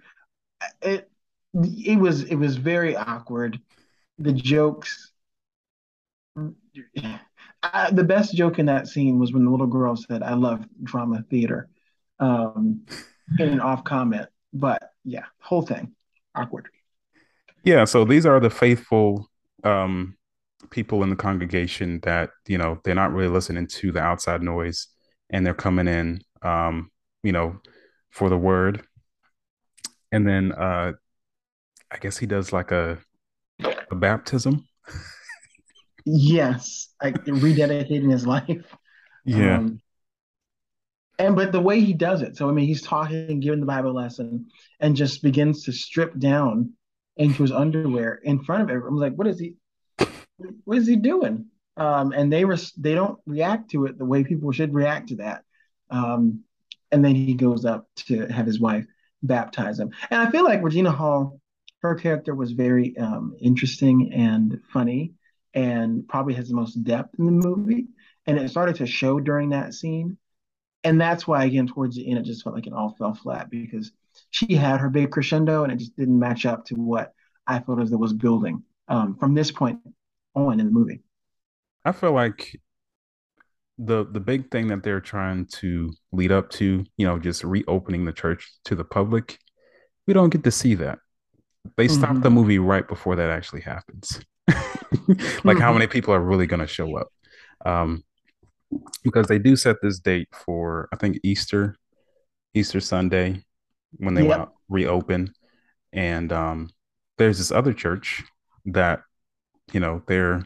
It 0.81 1.09
it 1.53 1.97
was 1.97 2.23
it 2.23 2.35
was 2.35 2.57
very 2.57 2.95
awkward. 2.95 3.59
The 4.19 4.33
jokes. 4.33 5.11
I, 7.63 7.91
the 7.91 8.03
best 8.03 8.35
joke 8.35 8.59
in 8.59 8.65
that 8.65 8.87
scene 8.87 9.19
was 9.19 9.31
when 9.31 9.45
the 9.45 9.51
little 9.51 9.67
girl 9.67 9.95
said, 9.95 10.23
"I 10.23 10.33
love 10.33 10.65
drama 10.83 11.23
theater," 11.29 11.69
um, 12.19 12.85
in 13.39 13.49
an 13.49 13.59
off 13.59 13.83
comment. 13.83 14.27
But 14.53 14.91
yeah, 15.03 15.25
whole 15.39 15.61
thing 15.61 15.93
awkward. 16.35 16.67
Yeah, 17.63 17.85
so 17.85 18.03
these 18.03 18.25
are 18.25 18.39
the 18.39 18.49
faithful 18.49 19.29
um, 19.63 20.17
people 20.69 21.03
in 21.03 21.09
the 21.09 21.15
congregation 21.15 21.99
that 22.03 22.31
you 22.47 22.57
know 22.57 22.79
they're 22.83 22.95
not 22.95 23.13
really 23.13 23.29
listening 23.29 23.67
to 23.67 23.91
the 23.91 23.99
outside 23.99 24.41
noise, 24.41 24.87
and 25.29 25.45
they're 25.45 25.53
coming 25.53 25.87
in, 25.87 26.21
um, 26.41 26.91
you 27.23 27.31
know, 27.31 27.59
for 28.11 28.29
the 28.29 28.37
word. 28.37 28.83
And 30.11 30.27
then 30.27 30.51
uh, 30.51 30.93
I 31.91 31.97
guess 31.97 32.17
he 32.17 32.25
does 32.25 32.53
like 32.53 32.71
a 32.71 32.99
a 33.91 33.95
baptism. 33.95 34.65
yes, 36.05 36.89
like 37.01 37.23
rededicating 37.25 38.11
his 38.11 38.27
life. 38.27 38.75
Yeah. 39.25 39.57
Um, 39.57 39.79
and 41.19 41.35
but 41.35 41.51
the 41.51 41.61
way 41.61 41.79
he 41.79 41.93
does 41.93 42.21
it, 42.21 42.35
so 42.35 42.49
I 42.49 42.51
mean, 42.51 42.67
he's 42.67 42.81
talking, 42.81 43.29
and 43.29 43.41
giving 43.41 43.59
the 43.59 43.65
Bible 43.65 43.93
lesson, 43.93 44.47
and 44.79 44.95
just 44.95 45.21
begins 45.21 45.63
to 45.65 45.71
strip 45.71 46.17
down 46.17 46.73
into 47.17 47.43
his 47.43 47.51
underwear 47.51 48.19
in 48.23 48.43
front 48.43 48.63
of 48.63 48.69
everyone. 48.69 48.93
I'm 48.93 48.99
like, 48.99 49.15
what 49.15 49.27
is 49.27 49.39
he? 49.39 49.53
What 50.37 50.77
is 50.77 50.87
he 50.87 50.95
doing? 50.95 51.47
Um, 51.77 52.11
and 52.11 52.31
they 52.31 52.43
they 52.77 52.95
don't 52.95 53.19
react 53.25 53.71
to 53.71 53.85
it 53.85 53.97
the 53.97 54.05
way 54.05 54.23
people 54.23 54.51
should 54.51 54.73
react 54.73 55.09
to 55.09 55.15
that. 55.17 55.43
Um, 55.89 56.43
and 56.91 57.03
then 57.03 57.15
he 57.15 57.33
goes 57.33 57.65
up 57.65 57.87
to 58.07 58.27
have 58.27 58.45
his 58.45 58.59
wife 58.59 58.85
baptize 59.23 59.79
him. 59.79 59.91
And 60.11 60.21
I 60.21 60.29
feel 60.29 60.43
like 60.43 60.61
Regina 60.63 60.91
Hall, 60.91 61.39
her 61.81 61.95
character 61.95 62.35
was 62.35 62.51
very 62.51 62.95
um, 62.97 63.35
interesting 63.39 64.13
and 64.13 64.59
funny, 64.71 65.13
and 65.53 66.07
probably 66.07 66.33
has 66.35 66.49
the 66.49 66.55
most 66.55 66.83
depth 66.83 67.17
in 67.17 67.25
the 67.25 67.31
movie. 67.31 67.87
And 68.25 68.37
it 68.37 68.49
started 68.49 68.75
to 68.77 68.85
show 68.85 69.19
during 69.19 69.49
that 69.49 69.73
scene 69.73 70.17
and 70.83 70.99
that's 70.99 71.27
why 71.27 71.45
again 71.45 71.67
towards 71.67 71.95
the 71.95 72.07
end 72.09 72.19
it 72.19 72.25
just 72.25 72.43
felt 72.43 72.55
like 72.55 72.67
it 72.67 72.73
all 72.73 72.95
fell 72.97 73.13
flat 73.13 73.49
because 73.49 73.91
she 74.29 74.55
had 74.55 74.79
her 74.79 74.89
big 74.89 75.11
crescendo 75.11 75.63
and 75.63 75.71
it 75.71 75.77
just 75.77 75.95
didn't 75.95 76.19
match 76.19 76.45
up 76.45 76.65
to 76.65 76.75
what 76.75 77.13
I 77.47 77.59
felt 77.59 77.81
as 77.81 77.91
it 77.91 77.99
was 77.99 78.13
building 78.13 78.63
um, 78.87 79.15
from 79.15 79.33
this 79.33 79.51
point 79.51 79.79
on 80.35 80.59
in 80.59 80.65
the 80.67 80.71
movie. 80.71 81.01
I 81.85 81.91
feel 81.91 82.13
like 82.13 82.59
the 83.77 84.05
the 84.05 84.19
big 84.19 84.51
thing 84.51 84.67
that 84.67 84.83
they're 84.83 85.01
trying 85.01 85.45
to 85.47 85.91
lead 86.11 86.31
up 86.31 86.49
to, 86.51 86.85
you 86.97 87.05
know, 87.05 87.19
just 87.19 87.43
reopening 87.43 88.05
the 88.05 88.13
church 88.13 88.51
to 88.65 88.75
the 88.75 88.83
public, 88.83 89.39
we 90.07 90.13
don't 90.13 90.29
get 90.29 90.43
to 90.43 90.51
see 90.51 90.75
that. 90.75 90.99
They 91.77 91.87
mm-hmm. 91.87 91.95
stop 91.95 92.21
the 92.21 92.29
movie 92.29 92.59
right 92.59 92.87
before 92.87 93.15
that 93.15 93.29
actually 93.29 93.61
happens. 93.61 94.21
like 94.47 94.57
mm-hmm. 94.57 95.59
how 95.59 95.73
many 95.73 95.87
people 95.87 96.13
are 96.13 96.21
really 96.21 96.47
going 96.47 96.59
to 96.59 96.67
show 96.67 96.97
up? 96.97 97.07
Um, 97.65 98.03
because 99.03 99.27
they 99.27 99.39
do 99.39 99.55
set 99.55 99.77
this 99.81 99.99
date 99.99 100.27
for 100.31 100.89
I 100.91 100.97
think 100.97 101.19
Easter, 101.23 101.75
Easter 102.53 102.79
Sunday 102.79 103.43
when 103.97 104.13
they 104.13 104.27
yep. 104.27 104.49
reopen, 104.69 105.33
and 105.91 106.31
um, 106.33 106.69
there's 107.17 107.37
this 107.37 107.51
other 107.51 107.73
church 107.73 108.23
that 108.65 109.01
you 109.71 109.79
know 109.79 110.01
they're 110.07 110.43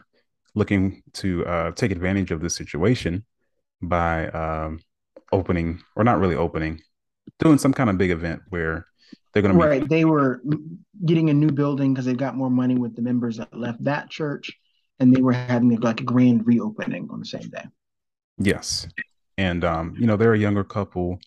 looking 0.54 1.02
to 1.14 1.44
uh, 1.46 1.70
take 1.72 1.90
advantage 1.90 2.30
of 2.30 2.40
this 2.40 2.54
situation 2.54 3.24
by 3.80 4.28
um, 4.28 4.80
opening 5.32 5.80
or 5.96 6.04
not 6.04 6.18
really 6.18 6.34
opening, 6.34 6.80
doing 7.38 7.58
some 7.58 7.72
kind 7.72 7.90
of 7.90 7.98
big 7.98 8.10
event 8.10 8.42
where 8.48 8.86
they're 9.32 9.42
going 9.42 9.56
to 9.56 9.64
right. 9.64 9.82
Be- 9.82 9.88
they 9.88 10.04
were 10.04 10.42
getting 11.04 11.30
a 11.30 11.34
new 11.34 11.50
building 11.50 11.92
because 11.92 12.06
they've 12.06 12.16
got 12.16 12.36
more 12.36 12.50
money 12.50 12.74
with 12.76 12.96
the 12.96 13.02
members 13.02 13.36
that 13.36 13.56
left 13.56 13.82
that 13.84 14.10
church, 14.10 14.52
and 14.98 15.14
they 15.14 15.20
were 15.20 15.32
having 15.32 15.70
like 15.80 16.00
a 16.00 16.04
grand 16.04 16.46
reopening 16.46 17.08
on 17.10 17.20
the 17.20 17.26
same 17.26 17.48
day. 17.48 17.64
Yes. 18.38 18.86
And 19.36 19.64
um, 19.64 19.94
you 19.98 20.06
know, 20.06 20.16
they're 20.16 20.34
a 20.34 20.38
younger 20.38 20.64
couple. 20.64 21.20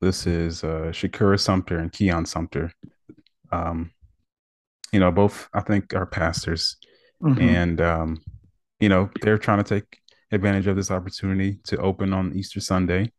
This 0.00 0.26
is 0.26 0.64
uh 0.64 0.90
Shakura 0.90 1.38
Sumter 1.38 1.78
and 1.78 1.92
Keon 1.92 2.26
Sumter. 2.26 2.72
Um, 3.52 3.92
you 4.92 5.00
know, 5.00 5.10
both 5.10 5.48
I 5.54 5.60
think 5.60 5.94
are 5.94 6.06
pastors. 6.06 6.76
Mm-hmm. 7.24 7.40
And 7.40 7.80
um, 7.80 8.22
you 8.80 8.88
know, 8.88 9.10
they're 9.22 9.38
trying 9.38 9.62
to 9.62 9.64
take 9.64 9.98
advantage 10.30 10.66
of 10.66 10.76
this 10.76 10.90
opportunity 10.90 11.60
to 11.64 11.78
open 11.78 12.12
on 12.12 12.34
Easter 12.34 12.60
Sunday. 12.60 13.12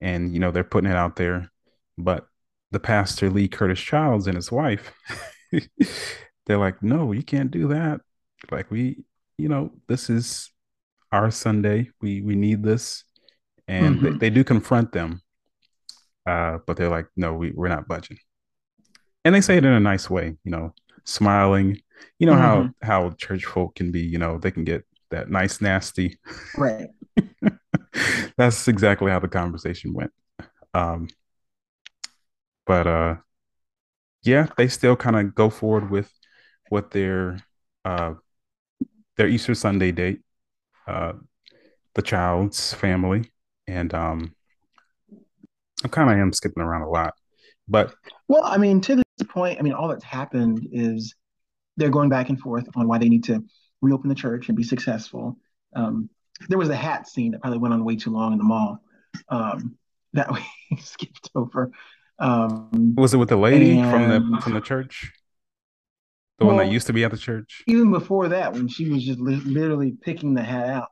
And 0.00 0.32
you 0.32 0.40
know, 0.40 0.50
they're 0.50 0.64
putting 0.64 0.90
it 0.90 0.96
out 0.96 1.16
there. 1.16 1.50
But 1.96 2.26
the 2.70 2.80
pastor 2.80 3.30
Lee 3.30 3.48
Curtis 3.48 3.80
Childs 3.80 4.26
and 4.26 4.36
his 4.36 4.50
wife, 4.50 4.92
they're 6.46 6.58
like, 6.58 6.82
no, 6.82 7.12
you 7.12 7.22
can't 7.22 7.50
do 7.50 7.68
that. 7.68 8.00
Like 8.50 8.70
we, 8.70 9.04
you 9.38 9.48
know, 9.48 9.70
this 9.86 10.10
is 10.10 10.50
our 11.12 11.30
Sunday. 11.30 11.90
We 12.00 12.22
we 12.22 12.34
need 12.34 12.62
this, 12.62 13.04
and 13.68 13.96
mm-hmm. 13.96 14.04
they, 14.04 14.18
they, 14.18 14.30
do 14.30 14.42
confront 14.42 14.92
them, 14.92 15.20
uh, 16.26 16.58
but 16.66 16.76
they're 16.76 16.88
like, 16.88 17.06
no, 17.16 17.34
we 17.34 17.52
we're 17.52 17.68
not 17.68 17.86
budging, 17.86 18.18
and 19.24 19.34
they 19.34 19.40
say 19.40 19.58
it 19.58 19.64
in 19.64 19.72
a 19.72 19.78
nice 19.80 20.10
way, 20.10 20.34
you 20.42 20.50
know, 20.50 20.74
smiling. 21.04 21.80
You 22.18 22.26
know 22.26 22.34
mm-hmm. 22.34 22.68
how 22.82 23.08
how 23.08 23.10
church 23.10 23.44
folk 23.44 23.74
can 23.74 23.92
be. 23.92 24.00
You 24.00 24.18
know, 24.18 24.38
they 24.38 24.50
can 24.50 24.64
get 24.64 24.84
that 25.10 25.30
nice 25.30 25.60
nasty. 25.60 26.18
Right. 26.56 26.88
That's 28.36 28.68
exactly 28.68 29.10
how 29.10 29.18
the 29.18 29.28
conversation 29.28 29.92
went. 29.92 30.12
Um, 30.74 31.08
but 32.66 32.86
uh, 32.86 33.16
yeah, 34.22 34.46
they 34.56 34.68
still 34.68 34.96
kind 34.96 35.16
of 35.16 35.34
go 35.34 35.50
forward 35.50 35.90
with 35.90 36.10
what 36.68 36.90
their 36.92 37.38
uh 37.84 38.14
their 39.16 39.28
Easter 39.28 39.54
Sunday 39.54 39.92
date 39.92 40.20
uh, 40.86 41.12
the 41.94 42.02
Childs 42.02 42.74
family, 42.74 43.30
and 43.66 43.92
um, 43.94 44.34
I 45.84 45.88
kind 45.88 46.10
of 46.10 46.16
am 46.16 46.32
skipping 46.32 46.62
around 46.62 46.82
a 46.82 46.88
lot, 46.88 47.14
but 47.68 47.94
well, 48.28 48.44
I 48.44 48.56
mean, 48.58 48.80
to 48.82 48.96
this 48.96 49.28
point, 49.28 49.58
I 49.58 49.62
mean, 49.62 49.72
all 49.72 49.88
that's 49.88 50.04
happened 50.04 50.68
is 50.72 51.14
they're 51.76 51.90
going 51.90 52.08
back 52.08 52.28
and 52.28 52.38
forth 52.38 52.66
on 52.74 52.88
why 52.88 52.98
they 52.98 53.08
need 53.08 53.24
to 53.24 53.44
reopen 53.80 54.08
the 54.08 54.14
church 54.14 54.48
and 54.48 54.56
be 54.56 54.62
successful. 54.62 55.38
Um, 55.74 56.10
there 56.48 56.58
was 56.58 56.68
a 56.68 56.76
hat 56.76 57.08
scene 57.08 57.32
that 57.32 57.40
probably 57.40 57.58
went 57.58 57.74
on 57.74 57.84
way 57.84 57.96
too 57.96 58.10
long 58.10 58.32
in 58.32 58.38
the 58.38 58.44
mall 58.44 58.82
um, 59.28 59.76
that 60.12 60.30
we 60.32 60.42
skipped 60.78 61.30
over. 61.34 61.70
Um, 62.18 62.94
was 62.96 63.14
it 63.14 63.16
with 63.16 63.30
the 63.30 63.36
lady 63.36 63.78
and, 63.78 63.90
from 63.90 64.08
the 64.08 64.40
from 64.40 64.54
the 64.54 64.60
church? 64.60 65.12
The 66.38 66.46
well, 66.46 66.56
one 66.56 66.66
that 66.66 66.72
used 66.72 66.86
to 66.88 66.92
be 66.92 67.04
at 67.04 67.10
the 67.10 67.16
church? 67.16 67.62
Even 67.66 67.90
before 67.90 68.28
that, 68.28 68.52
when 68.52 68.68
she 68.68 68.88
was 68.88 69.04
just 69.04 69.18
li- 69.18 69.42
literally 69.44 69.92
picking 69.92 70.34
the 70.34 70.42
hat 70.42 70.68
out. 70.68 70.88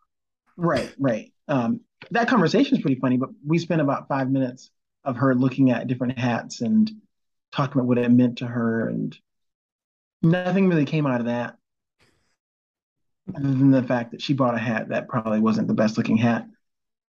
Right, 0.56 0.94
right. 0.98 1.32
Um, 1.48 1.80
that 2.10 2.28
conversation 2.28 2.76
is 2.76 2.82
pretty 2.82 3.00
funny, 3.00 3.16
but 3.16 3.30
we 3.46 3.58
spent 3.58 3.80
about 3.80 4.08
five 4.08 4.30
minutes 4.30 4.70
of 5.04 5.16
her 5.16 5.34
looking 5.34 5.70
at 5.70 5.86
different 5.86 6.18
hats 6.18 6.60
and 6.60 6.90
talking 7.52 7.74
about 7.74 7.86
what 7.86 7.98
it 7.98 8.10
meant 8.10 8.38
to 8.38 8.46
her. 8.46 8.88
And 8.88 9.16
Nothing 10.22 10.68
really 10.68 10.84
came 10.84 11.06
out 11.06 11.20
of 11.20 11.26
that, 11.26 11.56
other 13.34 13.48
than 13.48 13.70
the 13.70 13.82
fact 13.82 14.12
that 14.12 14.22
she 14.22 14.34
bought 14.34 14.54
a 14.54 14.58
hat 14.58 14.88
that 14.88 15.08
probably 15.08 15.40
wasn't 15.40 15.68
the 15.68 15.74
best 15.74 15.96
looking 15.96 16.16
hat 16.16 16.46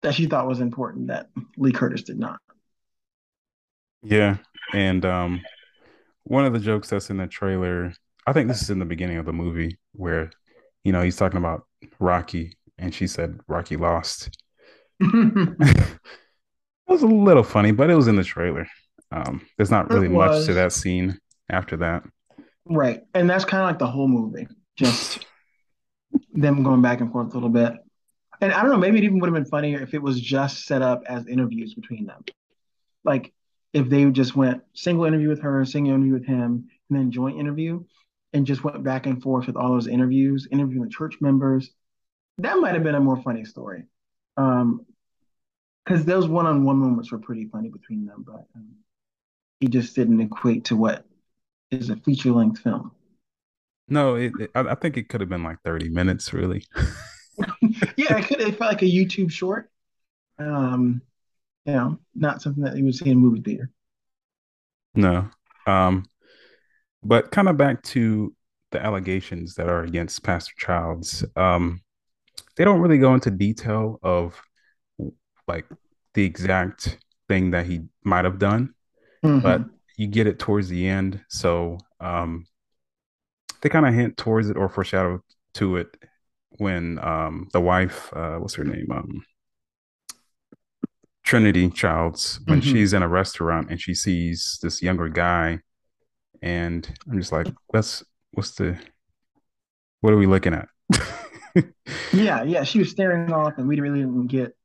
that 0.02 0.14
she 0.14 0.26
thought 0.26 0.48
was 0.48 0.60
important 0.60 1.08
that 1.08 1.28
Lee 1.56 1.72
Curtis 1.72 2.02
did 2.02 2.18
not. 2.18 2.40
Yeah, 4.02 4.38
and 4.72 5.04
um, 5.04 5.42
one 6.24 6.44
of 6.44 6.52
the 6.52 6.58
jokes 6.58 6.90
that's 6.90 7.10
in 7.10 7.16
the 7.16 7.26
trailer, 7.26 7.92
I 8.26 8.32
think 8.32 8.48
this 8.48 8.62
is 8.62 8.70
in 8.70 8.78
the 8.78 8.84
beginning 8.84 9.18
of 9.18 9.26
the 9.26 9.32
movie 9.32 9.78
where, 9.92 10.30
you 10.84 10.92
know, 10.92 11.02
he's 11.02 11.16
talking 11.16 11.38
about 11.38 11.66
Rocky, 11.98 12.56
and 12.78 12.94
she 12.94 13.06
said 13.06 13.38
Rocky 13.46 13.76
lost. 13.76 14.36
it 15.00 15.98
was 16.86 17.02
a 17.02 17.06
little 17.06 17.42
funny, 17.42 17.72
but 17.72 17.90
it 17.90 17.94
was 17.94 18.08
in 18.08 18.16
the 18.16 18.24
trailer. 18.24 18.66
Um, 19.10 19.46
there's 19.56 19.70
not 19.70 19.90
really 19.90 20.08
much 20.08 20.46
to 20.46 20.54
that 20.54 20.72
scene 20.72 21.18
after 21.48 21.76
that. 21.78 22.02
Right. 22.66 23.02
And 23.14 23.28
that's 23.28 23.44
kind 23.44 23.62
of 23.62 23.68
like 23.68 23.78
the 23.78 23.86
whole 23.86 24.08
movie, 24.08 24.46
just 24.76 25.26
them 26.32 26.62
going 26.62 26.82
back 26.82 27.00
and 27.00 27.10
forth 27.10 27.30
a 27.30 27.34
little 27.34 27.48
bit. 27.48 27.74
And 28.40 28.52
I 28.52 28.62
don't 28.62 28.70
know, 28.70 28.78
maybe 28.78 28.98
it 28.98 29.04
even 29.04 29.20
would 29.20 29.28
have 29.28 29.34
been 29.34 29.44
funnier 29.44 29.80
if 29.80 29.94
it 29.94 30.02
was 30.02 30.20
just 30.20 30.66
set 30.66 30.82
up 30.82 31.02
as 31.06 31.26
interviews 31.26 31.74
between 31.74 32.06
them. 32.06 32.24
Like 33.04 33.32
if 33.72 33.88
they 33.88 34.04
just 34.10 34.34
went 34.36 34.62
single 34.74 35.04
interview 35.04 35.28
with 35.28 35.42
her, 35.42 35.64
single 35.64 35.94
interview 35.94 36.14
with 36.14 36.26
him, 36.26 36.68
and 36.90 36.98
then 36.98 37.10
joint 37.10 37.38
interview, 37.38 37.84
and 38.32 38.46
just 38.46 38.64
went 38.64 38.82
back 38.82 39.06
and 39.06 39.22
forth 39.22 39.46
with 39.46 39.56
all 39.56 39.72
those 39.72 39.86
interviews, 39.86 40.48
interviewing 40.50 40.84
the 40.84 40.90
church 40.90 41.16
members. 41.20 41.70
That 42.38 42.58
might 42.58 42.74
have 42.74 42.82
been 42.82 42.94
a 42.94 43.00
more 43.00 43.20
funny 43.22 43.44
story. 43.44 43.84
Um, 44.36 44.86
because 45.84 46.04
those 46.04 46.28
one-on-one 46.28 46.76
moments 46.76 47.10
were 47.10 47.18
pretty 47.18 47.46
funny 47.46 47.68
between 47.68 48.06
them, 48.06 48.24
but 48.26 48.46
um, 48.54 48.76
he 49.58 49.66
just 49.66 49.96
didn't 49.96 50.20
equate 50.20 50.66
to 50.66 50.76
what 50.76 51.04
is 51.72 51.90
a 51.90 51.96
feature-length 51.96 52.60
film. 52.60 52.92
No, 53.88 54.14
it, 54.14 54.32
it, 54.38 54.50
I 54.54 54.74
think 54.74 54.96
it 54.96 55.08
could 55.08 55.20
have 55.20 55.30
been 55.30 55.42
like 55.42 55.58
30 55.64 55.90
minutes, 55.90 56.32
really. 56.32 56.64
yeah, 57.96 58.16
it 58.16 58.26
could 58.26 58.40
have 58.40 58.56
felt 58.56 58.72
like 58.72 58.82
a 58.82 58.86
YouTube 58.86 59.30
short. 59.30 59.70
Um, 60.38 61.02
you 61.64 61.72
know, 61.72 61.98
not 62.14 62.42
something 62.42 62.64
that 62.64 62.76
you 62.76 62.84
would 62.84 62.94
see 62.94 63.10
in 63.10 63.16
a 63.16 63.20
movie 63.20 63.40
theater. 63.40 63.70
No. 64.94 65.28
Um, 65.66 66.06
but 67.02 67.30
kind 67.30 67.48
of 67.48 67.56
back 67.56 67.82
to 67.82 68.34
the 68.70 68.84
allegations 68.84 69.54
that 69.54 69.68
are 69.68 69.82
against 69.82 70.22
Pastor 70.22 70.54
Childs. 70.56 71.24
Um, 71.36 71.82
they 72.56 72.64
don't 72.64 72.80
really 72.80 72.98
go 72.98 73.14
into 73.14 73.30
detail 73.30 73.98
of 74.02 74.40
like 75.46 75.66
the 76.14 76.24
exact 76.24 76.98
thing 77.28 77.52
that 77.52 77.66
he 77.66 77.82
might 78.04 78.24
have 78.24 78.38
done, 78.38 78.74
mm-hmm. 79.24 79.40
but 79.40 79.62
you 80.02 80.08
get 80.08 80.26
it 80.26 80.40
towards 80.40 80.68
the 80.68 80.88
end. 80.88 81.20
So 81.28 81.78
um, 82.00 82.44
they 83.60 83.68
kind 83.68 83.86
of 83.86 83.94
hint 83.94 84.16
towards 84.16 84.50
it 84.50 84.56
or 84.56 84.68
foreshadow 84.68 85.22
to 85.54 85.76
it 85.76 85.96
when 86.58 86.98
um, 86.98 87.48
the 87.52 87.60
wife, 87.60 88.12
uh, 88.12 88.38
what's 88.38 88.54
her 88.54 88.64
name? 88.64 88.90
Um, 88.90 89.24
Trinitie 91.24 91.72
Childs, 91.72 92.40
when 92.46 92.60
mm-hmm. 92.60 92.72
she's 92.72 92.92
in 92.92 93.02
a 93.02 93.08
restaurant 93.08 93.70
and 93.70 93.80
she 93.80 93.94
sees 93.94 94.58
this 94.60 94.82
younger 94.82 95.08
guy, 95.08 95.60
and 96.42 96.92
I'm 97.08 97.18
just 97.20 97.30
like, 97.30 97.46
that's 97.72 98.02
what's 98.32 98.56
the 98.56 98.76
what 100.00 100.12
are 100.12 100.16
we 100.16 100.26
looking 100.26 100.52
at? 100.52 100.68
yeah, 102.12 102.42
yeah. 102.42 102.64
She 102.64 102.80
was 102.80 102.90
staring 102.90 103.32
off 103.32 103.54
and 103.56 103.68
we 103.68 103.78
really 103.78 104.00
didn't 104.00 104.26
get 104.26 104.56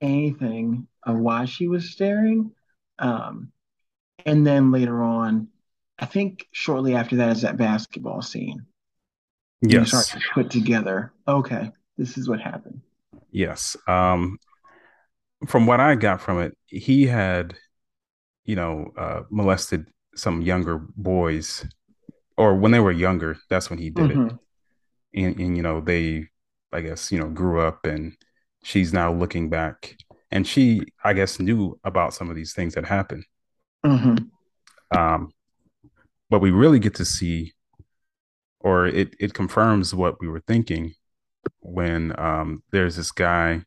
anything 0.00 0.86
of 1.02 1.18
why 1.18 1.46
she 1.46 1.66
was 1.66 1.90
staring. 1.90 2.52
Um, 3.00 3.50
and 4.24 4.46
then 4.46 4.72
later 4.72 5.02
on, 5.02 5.48
I 5.98 6.06
think 6.06 6.46
shortly 6.52 6.94
after 6.94 7.16
that 7.16 7.30
is 7.30 7.42
that 7.42 7.56
basketball 7.56 8.22
scene. 8.22 8.66
Yes. 9.62 9.72
You 9.72 9.84
start 9.86 10.06
to 10.06 10.28
put 10.34 10.50
together, 10.50 11.12
okay, 11.26 11.70
this 11.96 12.18
is 12.18 12.28
what 12.28 12.40
happened. 12.40 12.80
Yes. 13.30 13.76
Um, 13.88 14.38
from 15.46 15.66
what 15.66 15.80
I 15.80 15.94
got 15.94 16.20
from 16.20 16.40
it, 16.40 16.56
he 16.66 17.06
had, 17.06 17.54
you 18.44 18.56
know, 18.56 18.92
uh, 18.96 19.22
molested 19.30 19.86
some 20.14 20.42
younger 20.42 20.78
boys, 20.96 21.64
or 22.36 22.54
when 22.54 22.72
they 22.72 22.80
were 22.80 22.92
younger, 22.92 23.36
that's 23.48 23.70
when 23.70 23.78
he 23.78 23.90
did 23.90 24.10
mm-hmm. 24.10 24.26
it. 24.26 25.24
And, 25.24 25.40
and, 25.40 25.56
you 25.56 25.62
know, 25.62 25.80
they, 25.80 26.28
I 26.72 26.82
guess, 26.82 27.10
you 27.10 27.18
know, 27.18 27.28
grew 27.28 27.60
up 27.60 27.86
and 27.86 28.14
she's 28.62 28.92
now 28.92 29.12
looking 29.12 29.48
back 29.48 29.96
and 30.30 30.46
she, 30.46 30.82
I 31.02 31.14
guess, 31.14 31.40
knew 31.40 31.78
about 31.84 32.12
some 32.12 32.28
of 32.28 32.36
these 32.36 32.52
things 32.52 32.74
that 32.74 32.84
happened. 32.84 33.24
Mm-hmm. 33.86 34.98
Um, 34.98 35.32
but 36.30 36.40
we 36.40 36.50
really 36.50 36.78
get 36.78 36.94
to 36.96 37.04
see, 37.04 37.54
or 38.60 38.86
it 38.86 39.14
it 39.20 39.34
confirms 39.34 39.94
what 39.94 40.20
we 40.20 40.28
were 40.28 40.42
thinking 40.46 40.94
when 41.60 42.18
um, 42.18 42.62
there's 42.72 42.96
this 42.96 43.12
guy 43.12 43.62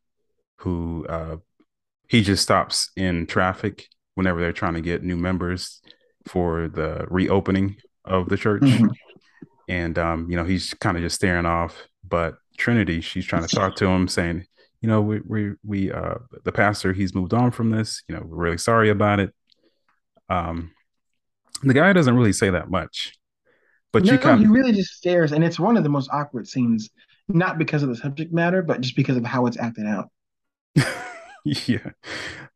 who 0.58 1.06
uh, 1.08 1.38
he 2.08 2.22
just 2.22 2.44
stops 2.44 2.92
in 2.96 3.26
traffic 3.26 3.88
whenever 4.16 4.40
they're 4.40 4.52
trying 4.52 4.74
to 4.74 4.82
get 4.82 5.04
new 5.04 5.16
members 5.16 5.82
for 6.28 6.68
the 6.68 7.06
reopening 7.10 7.78
of 8.04 8.28
the 8.30 8.38
church, 8.38 8.64
mm-hmm. 8.64 8.88
and 9.68 9.98
um, 9.98 10.30
you 10.30 10.36
know 10.36 10.44
he's 10.44 10.74
kind 10.76 10.98
of 10.98 11.04
just 11.04 11.16
staring 11.16 11.46
off. 11.46 11.88
But 12.04 12.36
Trinitie, 12.58 13.04
she's 13.04 13.26
trying 13.26 13.46
to 13.46 13.56
talk 13.56 13.76
to 13.78 13.86
him, 13.86 14.08
saying, 14.08 14.46
you 14.82 14.90
know, 14.90 15.02
we 15.02 15.22
we 15.26 15.52
we 15.64 15.92
uh, 15.92 16.16
the 16.44 16.52
pastor 16.52 16.94
he's 16.94 17.16
moved 17.16 17.34
on 17.34 17.52
from 17.52 17.72
this. 17.72 18.04
You 18.08 18.16
know, 18.16 18.24
we're 18.26 18.44
really 18.44 18.58
sorry 18.58 18.90
about 18.90 19.20
it. 19.20 19.34
Um, 20.30 20.72
the 21.64 21.74
guy 21.74 21.92
doesn't 21.94 22.16
really 22.16 22.34
say 22.34 22.50
that 22.50 22.70
much, 22.70 23.14
but 23.92 24.06
no, 24.06 24.14
you 24.14 24.20
kind 24.20 24.36
of 24.36 24.40
he 24.42 24.48
really 24.48 24.72
just 24.72 24.94
stares, 24.94 25.32
and 25.32 25.44
it's 25.44 25.60
one 25.60 25.78
of 25.78 25.84
the 25.84 25.90
most 25.90 26.10
awkward 26.12 26.48
scenes, 26.48 26.90
not 27.28 27.58
because 27.58 27.84
of 27.84 27.90
the 27.90 27.96
subject 27.96 28.34
matter, 28.34 28.62
but 28.62 28.82
just 28.82 28.96
because 28.96 29.18
of 29.18 29.26
how 29.26 29.46
it's 29.46 29.58
acted 29.58 29.86
out. 29.86 30.10
yeah, 31.44 31.90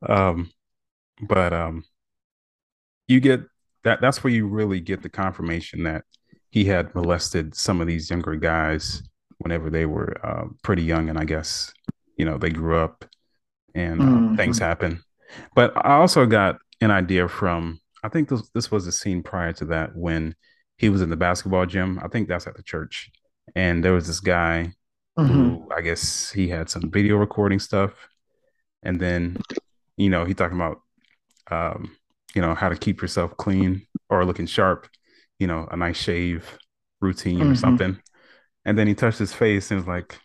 um, 0.08 0.52
but 1.28 1.54
um, 1.54 1.84
you 3.08 3.20
get 3.20 3.42
that. 3.84 4.02
That's 4.02 4.24
where 4.24 4.34
you 4.34 4.48
really 4.48 4.80
get 4.80 5.02
the 5.02 5.10
confirmation 5.10 5.84
that 5.84 6.04
he 6.50 6.66
had 6.66 6.94
molested 6.94 7.56
some 7.56 7.82
of 7.82 7.88
these 7.88 8.10
younger 8.10 8.36
guys 8.36 9.02
whenever 9.40 9.70
they 9.70 9.86
were 9.86 10.16
uh, 10.24 10.46
pretty 10.64 10.84
young, 10.84 11.10
and 11.10 11.18
I 11.18 11.26
guess 11.26 11.74
you 12.18 12.26
know 12.26 12.38
they 12.38 12.52
grew 12.52 12.78
up 12.78 13.06
and 13.76 14.02
uh, 14.02 14.06
mm-hmm. 14.06 14.36
things 14.36 14.60
happen. 14.60 15.04
But 15.56 15.74
I 15.76 15.96
also 15.96 16.26
got 16.26 16.58
an 16.84 16.92
idea 16.92 17.28
from 17.28 17.80
I 18.04 18.10
think 18.10 18.30
this 18.30 18.50
this 18.54 18.70
was 18.70 18.86
a 18.86 18.92
scene 18.92 19.24
prior 19.24 19.54
to 19.54 19.66
that 19.66 19.96
when 19.96 20.36
he 20.78 20.90
was 20.90 21.02
in 21.02 21.10
the 21.10 21.16
basketball 21.16 21.66
gym. 21.66 22.00
I 22.04 22.08
think 22.10 22.28
that's 22.28 22.48
at 22.48 22.56
the 22.56 22.64
church, 22.64 23.10
and 23.56 23.84
there 23.84 23.94
was 23.94 24.08
this 24.08 24.20
guy 24.20 24.74
mm-hmm. 25.18 25.34
who 25.34 25.70
I 25.76 25.82
guess 25.82 26.32
he 26.32 26.50
had 26.50 26.70
some 26.70 26.92
video 26.92 27.16
recording 27.18 27.60
stuff, 27.60 27.92
and 28.84 29.00
then 29.00 29.38
you 29.98 30.10
know 30.10 30.26
he 30.26 30.34
talking 30.34 30.58
about 30.58 30.82
um, 31.50 31.96
you 32.36 32.42
know 32.42 32.54
how 32.54 32.70
to 32.70 32.76
keep 32.76 33.02
yourself 33.02 33.36
clean 33.38 33.88
or 34.10 34.26
looking 34.26 34.46
sharp, 34.46 34.88
you 35.40 35.48
know 35.48 35.68
a 35.72 35.78
nice 35.78 35.98
shave 35.98 36.58
routine 37.00 37.40
mm-hmm. 37.40 37.52
or 37.52 37.56
something, 37.56 38.00
and 38.66 38.78
then 38.78 38.88
he 38.88 38.96
touched 38.96 39.20
his 39.20 39.34
face 39.34 39.72
and 39.72 39.80
was 39.80 39.88
like 39.88 40.20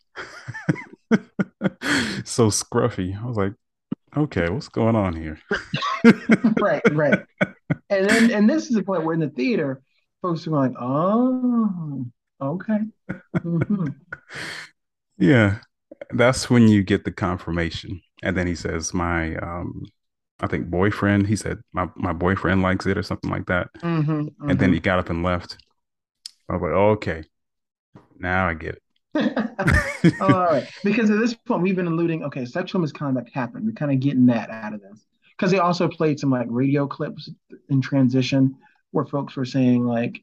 so 2.24 2.48
scruffy. 2.48 3.20
I 3.20 3.26
was 3.26 3.36
like, 3.36 3.52
okay, 4.18 4.48
what's 4.50 4.68
going 4.68 4.96
on 4.96 5.14
here? 5.14 5.38
right, 6.60 6.82
right. 6.92 7.20
And 7.90 8.08
then, 8.08 8.30
and 8.30 8.50
this 8.50 8.68
is 8.68 8.76
the 8.76 8.82
point 8.82 9.04
where 9.04 9.14
in 9.14 9.20
the 9.20 9.30
theater, 9.30 9.82
folks 10.22 10.46
are 10.46 10.50
going, 10.50 10.76
oh, 10.78 12.06
okay. 12.40 12.78
Mm-hmm. 13.36 13.86
Yeah, 15.20 15.58
that's 16.10 16.48
when 16.48 16.68
you 16.68 16.84
get 16.84 17.04
the 17.04 17.10
confirmation. 17.10 18.00
And 18.22 18.36
then 18.36 18.46
he 18.46 18.54
says, 18.54 18.94
my, 18.94 19.34
um, 19.36 19.84
I 20.40 20.46
think 20.46 20.68
boyfriend, 20.68 21.26
he 21.26 21.34
said, 21.34 21.58
my, 21.72 21.88
my 21.96 22.12
boyfriend 22.12 22.62
likes 22.62 22.86
it 22.86 22.96
or 22.96 23.02
something 23.02 23.28
like 23.30 23.46
that. 23.46 23.68
Mm-hmm, 23.82 24.12
mm-hmm. 24.12 24.50
And 24.50 24.60
then 24.60 24.72
he 24.72 24.78
got 24.78 25.00
up 25.00 25.10
and 25.10 25.24
left. 25.24 25.58
I 26.48 26.52
was 26.52 26.62
like, 26.62 26.72
oh, 26.72 26.90
okay, 26.90 27.24
now 28.16 28.46
I 28.48 28.54
get 28.54 28.76
it. 28.76 28.82
All 30.20 30.28
right. 30.28 30.68
Because 30.84 31.10
at 31.10 31.18
this 31.18 31.34
point, 31.34 31.62
we've 31.62 31.76
been 31.76 31.86
alluding, 31.86 32.24
okay, 32.24 32.44
sexual 32.44 32.80
misconduct 32.80 33.30
happened. 33.32 33.66
We're 33.66 33.72
kind 33.72 33.92
of 33.92 34.00
getting 34.00 34.26
that 34.26 34.50
out 34.50 34.74
of 34.74 34.80
this. 34.80 35.04
Because 35.36 35.50
they 35.50 35.58
also 35.58 35.88
played 35.88 36.18
some 36.18 36.30
like 36.30 36.48
radio 36.50 36.86
clips 36.86 37.30
in 37.68 37.80
transition 37.80 38.56
where 38.90 39.04
folks 39.04 39.36
were 39.36 39.44
saying, 39.44 39.84
like, 39.86 40.22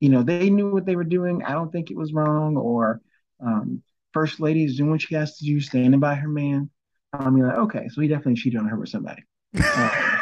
you 0.00 0.08
know, 0.08 0.22
they 0.22 0.50
knew 0.50 0.72
what 0.72 0.86
they 0.86 0.96
were 0.96 1.04
doing. 1.04 1.42
I 1.42 1.52
don't 1.52 1.70
think 1.70 1.90
it 1.90 1.96
was 1.96 2.12
wrong. 2.12 2.56
Or 2.56 3.00
um, 3.40 3.82
First 4.12 4.40
Lady 4.40 4.64
is 4.64 4.76
doing 4.76 4.90
what 4.90 5.02
she 5.02 5.14
has 5.14 5.36
to 5.38 5.44
do, 5.44 5.60
standing 5.60 6.00
by 6.00 6.14
her 6.14 6.28
man. 6.28 6.70
Um, 7.12 7.36
you're 7.36 7.48
like, 7.48 7.58
okay, 7.58 7.88
so 7.88 8.00
he 8.00 8.08
definitely 8.08 8.36
cheated 8.36 8.60
on 8.60 8.68
her 8.68 8.76
with 8.76 8.88
somebody. 8.88 9.22
Um, 9.62 10.21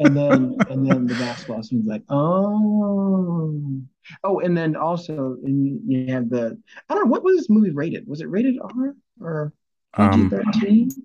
and 0.00 0.16
then 0.16 0.56
and 0.70 0.86
then 0.86 1.06
the 1.06 1.14
basketball 1.14 1.62
seems 1.62 1.86
like, 1.86 2.02
oh, 2.10 3.82
oh, 4.24 4.40
and 4.40 4.56
then 4.58 4.76
also 4.76 5.36
and 5.44 5.80
you 5.86 6.12
have 6.12 6.30
the 6.30 6.58
I 6.88 6.94
don't 6.94 7.04
know 7.04 7.10
what 7.10 7.24
was 7.24 7.36
this 7.38 7.50
movie 7.50 7.70
rated? 7.70 8.08
Was 8.08 8.20
it 8.22 8.30
rated 8.30 8.58
R 8.60 8.96
or 9.20 9.52
PG 9.96 10.28
thirteen? 10.30 10.90
Um, 10.90 11.04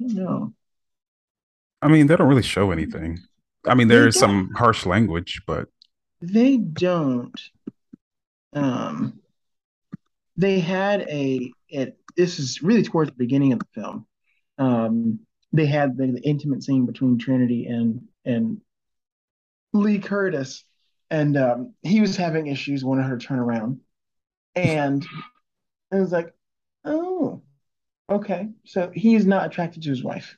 no. 0.00 0.54
I 1.82 1.88
mean, 1.88 2.06
they 2.06 2.16
don't 2.16 2.28
really 2.28 2.42
show 2.42 2.70
anything. 2.70 3.20
I 3.66 3.74
mean, 3.74 3.88
there 3.88 4.06
is 4.06 4.18
some 4.18 4.50
harsh 4.56 4.86
language, 4.86 5.42
but 5.46 5.68
they 6.20 6.56
don't. 6.58 7.40
um, 8.54 9.20
they 10.36 10.60
had 10.60 11.02
a 11.02 11.54
it. 11.68 11.98
This 12.16 12.38
is 12.38 12.62
really 12.62 12.82
towards 12.82 13.10
the 13.10 13.16
beginning 13.16 13.52
of 13.52 13.60
the 13.60 13.66
film. 13.74 14.06
Um, 14.58 15.20
they 15.52 15.66
had 15.66 15.96
the, 15.96 16.06
the 16.08 16.20
intimate 16.20 16.62
scene 16.62 16.86
between 16.86 17.18
Trinitie 17.18 17.70
and 17.70 18.02
and 18.24 18.60
Lee 19.72 19.98
Curtis, 19.98 20.64
and 21.10 21.36
um, 21.36 21.74
he 21.82 22.00
was 22.00 22.16
having 22.16 22.46
issues, 22.46 22.84
wanted 22.84 23.04
her 23.04 23.16
to 23.16 23.26
turn 23.26 23.38
around, 23.38 23.80
and 24.54 25.06
it 25.92 25.96
was 25.96 26.12
like, 26.12 26.32
oh, 26.84 27.42
okay, 28.10 28.48
so 28.64 28.90
he's 28.94 29.26
not 29.26 29.46
attracted 29.46 29.82
to 29.82 29.90
his 29.90 30.02
wife. 30.02 30.36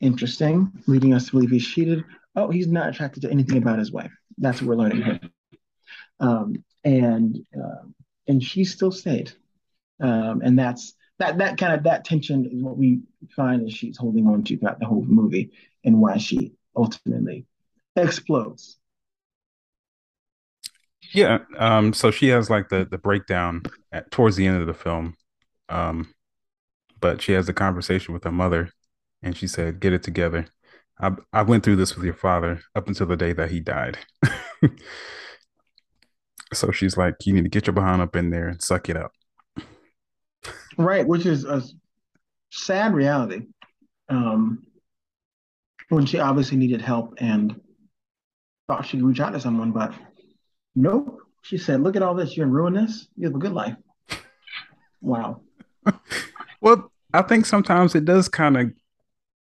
Interesting, 0.00 0.70
leading 0.86 1.12
us 1.12 1.26
to 1.26 1.32
believe 1.32 1.50
he's 1.50 1.66
cheated. 1.66 2.04
Oh, 2.36 2.50
he's 2.50 2.68
not 2.68 2.88
attracted 2.88 3.22
to 3.22 3.30
anything 3.30 3.58
about 3.58 3.78
his 3.78 3.90
wife. 3.90 4.12
That's 4.38 4.60
what 4.60 4.68
we're 4.68 4.76
learning 4.76 5.02
here. 5.02 5.20
Um, 6.20 6.64
and 6.84 7.36
uh, 7.56 7.86
and 8.28 8.42
she 8.42 8.64
still 8.64 8.92
stayed, 8.92 9.32
um, 10.00 10.42
and 10.44 10.58
that's 10.58 10.94
that 11.18 11.38
that 11.38 11.58
kind 11.58 11.74
of 11.74 11.84
that 11.84 12.04
tension 12.04 12.46
is 12.46 12.62
what 12.62 12.76
we 12.76 13.00
find 13.34 13.66
that 13.66 13.72
she's 13.72 13.96
holding 13.96 14.26
on 14.26 14.44
to 14.44 14.56
throughout 14.56 14.78
the 14.80 14.86
whole 14.86 15.04
movie, 15.04 15.50
and 15.84 16.00
why 16.00 16.16
she 16.16 16.54
ultimately 16.76 17.46
explodes. 17.96 18.78
Yeah. 21.12 21.38
Um, 21.56 21.92
so 21.92 22.10
she 22.10 22.28
has 22.28 22.50
like 22.50 22.68
the 22.68 22.86
the 22.88 22.98
breakdown 22.98 23.62
at 23.92 24.10
towards 24.10 24.36
the 24.36 24.46
end 24.46 24.60
of 24.60 24.66
the 24.66 24.74
film. 24.74 25.16
Um, 25.68 26.14
but 27.00 27.22
she 27.22 27.32
has 27.32 27.48
a 27.48 27.52
conversation 27.52 28.14
with 28.14 28.24
her 28.24 28.32
mother 28.32 28.70
and 29.22 29.36
she 29.36 29.46
said, 29.46 29.80
Get 29.80 29.92
it 29.92 30.02
together. 30.02 30.46
I 31.00 31.12
I 31.32 31.42
went 31.42 31.64
through 31.64 31.76
this 31.76 31.94
with 31.96 32.04
your 32.04 32.14
father 32.14 32.60
up 32.74 32.88
until 32.88 33.06
the 33.06 33.16
day 33.16 33.32
that 33.32 33.50
he 33.50 33.60
died. 33.60 33.98
so 36.52 36.70
she's 36.72 36.96
like, 36.96 37.14
You 37.24 37.34
need 37.34 37.44
to 37.44 37.50
get 37.50 37.66
your 37.66 37.74
behind 37.74 38.02
up 38.02 38.16
in 38.16 38.30
there 38.30 38.48
and 38.48 38.62
suck 38.62 38.88
it 38.88 38.96
up. 38.96 39.12
Right, 40.78 41.06
which 41.06 41.26
is 41.26 41.44
a 41.44 41.62
sad 42.50 42.94
reality. 42.94 43.42
Um 44.08 44.64
when 45.88 46.06
she 46.06 46.18
obviously 46.18 46.56
needed 46.56 46.80
help 46.80 47.14
and 47.18 47.60
thought 48.68 48.86
she 48.86 48.98
could 48.98 49.06
reach 49.06 49.20
out 49.20 49.32
to 49.32 49.40
someone, 49.40 49.72
but 49.72 49.92
nope. 50.74 51.20
She 51.42 51.56
said, 51.56 51.80
Look 51.80 51.96
at 51.96 52.02
all 52.02 52.14
this. 52.14 52.36
You're 52.36 52.46
in 52.46 52.52
ruin 52.52 52.74
this. 52.74 53.08
You 53.16 53.26
have 53.26 53.34
a 53.34 53.38
good 53.38 53.52
life. 53.52 53.76
Wow. 55.00 55.40
well, 56.60 56.92
I 57.12 57.22
think 57.22 57.46
sometimes 57.46 57.94
it 57.94 58.04
does 58.04 58.28
kind 58.28 58.56
of 58.56 58.72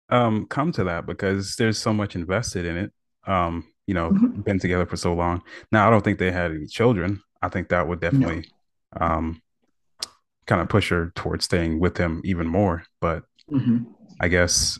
um, 0.09 0.45
come 0.45 0.71
to 0.73 0.83
that 0.85 1.05
because 1.05 1.55
there's 1.55 1.77
so 1.77 1.93
much 1.93 2.15
invested 2.15 2.65
in 2.65 2.77
it. 2.77 2.93
Um, 3.25 3.65
you 3.87 3.93
know, 3.93 4.11
mm-hmm. 4.11 4.41
been 4.41 4.59
together 4.59 4.85
for 4.85 4.97
so 4.97 5.13
long. 5.13 5.41
Now, 5.71 5.87
I 5.87 5.91
don't 5.91 6.03
think 6.03 6.19
they 6.19 6.31
had 6.31 6.51
any 6.51 6.67
children. 6.67 7.21
I 7.41 7.49
think 7.49 7.69
that 7.69 7.87
would 7.87 7.99
definitely 7.99 8.49
no. 8.97 9.05
um, 9.05 9.41
kind 10.47 10.61
of 10.61 10.69
push 10.69 10.89
her 10.89 11.11
towards 11.15 11.45
staying 11.45 11.79
with 11.79 11.97
him 11.97 12.21
even 12.23 12.47
more. 12.47 12.83
But 13.01 13.23
mm-hmm. 13.51 13.83
I 14.19 14.27
guess 14.27 14.79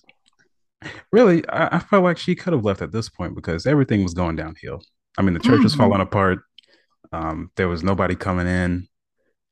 really, 1.12 1.48
I, 1.50 1.78
I, 1.78 1.80
felt 1.80 2.04
like 2.04 2.18
she 2.18 2.36
could 2.36 2.54
have 2.54 2.66
left 2.66 2.82
at 2.82 2.92
this 2.92 3.10
point 3.10 3.36
because 3.36 3.66
everything 3.66 4.04
was 4.04 4.14
going 4.14 4.36
downhill. 4.36 4.82
I 5.18 5.22
mean, 5.22 5.34
the 5.34 5.40
church 5.40 5.56
mm-hmm. 5.56 5.64
was 5.64 5.76
falling 5.76 6.02
apart. 6.02 6.40
Um, 7.12 7.52
there 7.56 7.68
was 7.68 7.84
nobody 7.84 8.16
coming 8.16 8.48
in. 8.48 8.88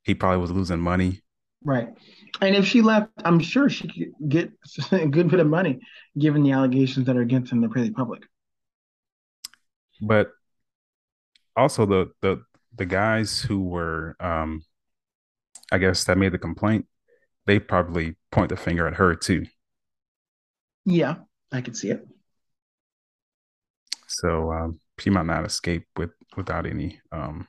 He 0.04 0.14
probably 0.14 0.40
was 0.40 0.52
losing 0.52 0.80
money. 0.80 1.22
Right. 1.64 1.90
And 2.42 2.56
if 2.56 2.66
she 2.66 2.82
left, 2.82 3.10
I'm 3.24 3.40
sure 3.40 3.70
she 3.70 3.88
could 3.88 4.30
get 4.30 4.52
a 4.92 5.08
good 5.08 5.30
bit 5.30 5.40
of 5.40 5.48
money 5.48 5.80
given 6.18 6.44
the 6.44 6.52
allegations 6.52 7.08
that 7.08 7.18
are 7.18 7.22
against 7.22 7.52
him 7.52 7.60
in 7.60 7.62
the 7.64 7.70
pretty 7.70 7.92
public. 7.92 8.24
But 10.02 10.30
also 11.56 11.86
the 11.86 12.12
the 12.22 12.44
the 12.76 12.86
guys 12.86 13.40
who 13.40 13.62
were 13.62 14.16
um 14.20 14.64
I 15.76 15.78
guess 15.78 16.06
that 16.06 16.18
made 16.18 16.32
the 16.32 16.38
complaint, 16.38 16.86
they 17.46 17.60
probably 17.60 18.16
point 18.32 18.48
the 18.48 18.56
finger 18.56 18.88
at 18.88 18.94
her 18.94 19.14
too. 19.14 19.46
Yeah, 20.86 21.16
I 21.52 21.60
can 21.60 21.74
see 21.74 21.90
it. 21.90 22.08
So 24.08 24.54
um, 24.54 24.80
she 25.00 25.10
might 25.10 25.26
not 25.26 25.46
escape 25.46 25.86
with 25.98 26.12
without 26.38 26.66
any 26.66 27.02
um 27.12 27.46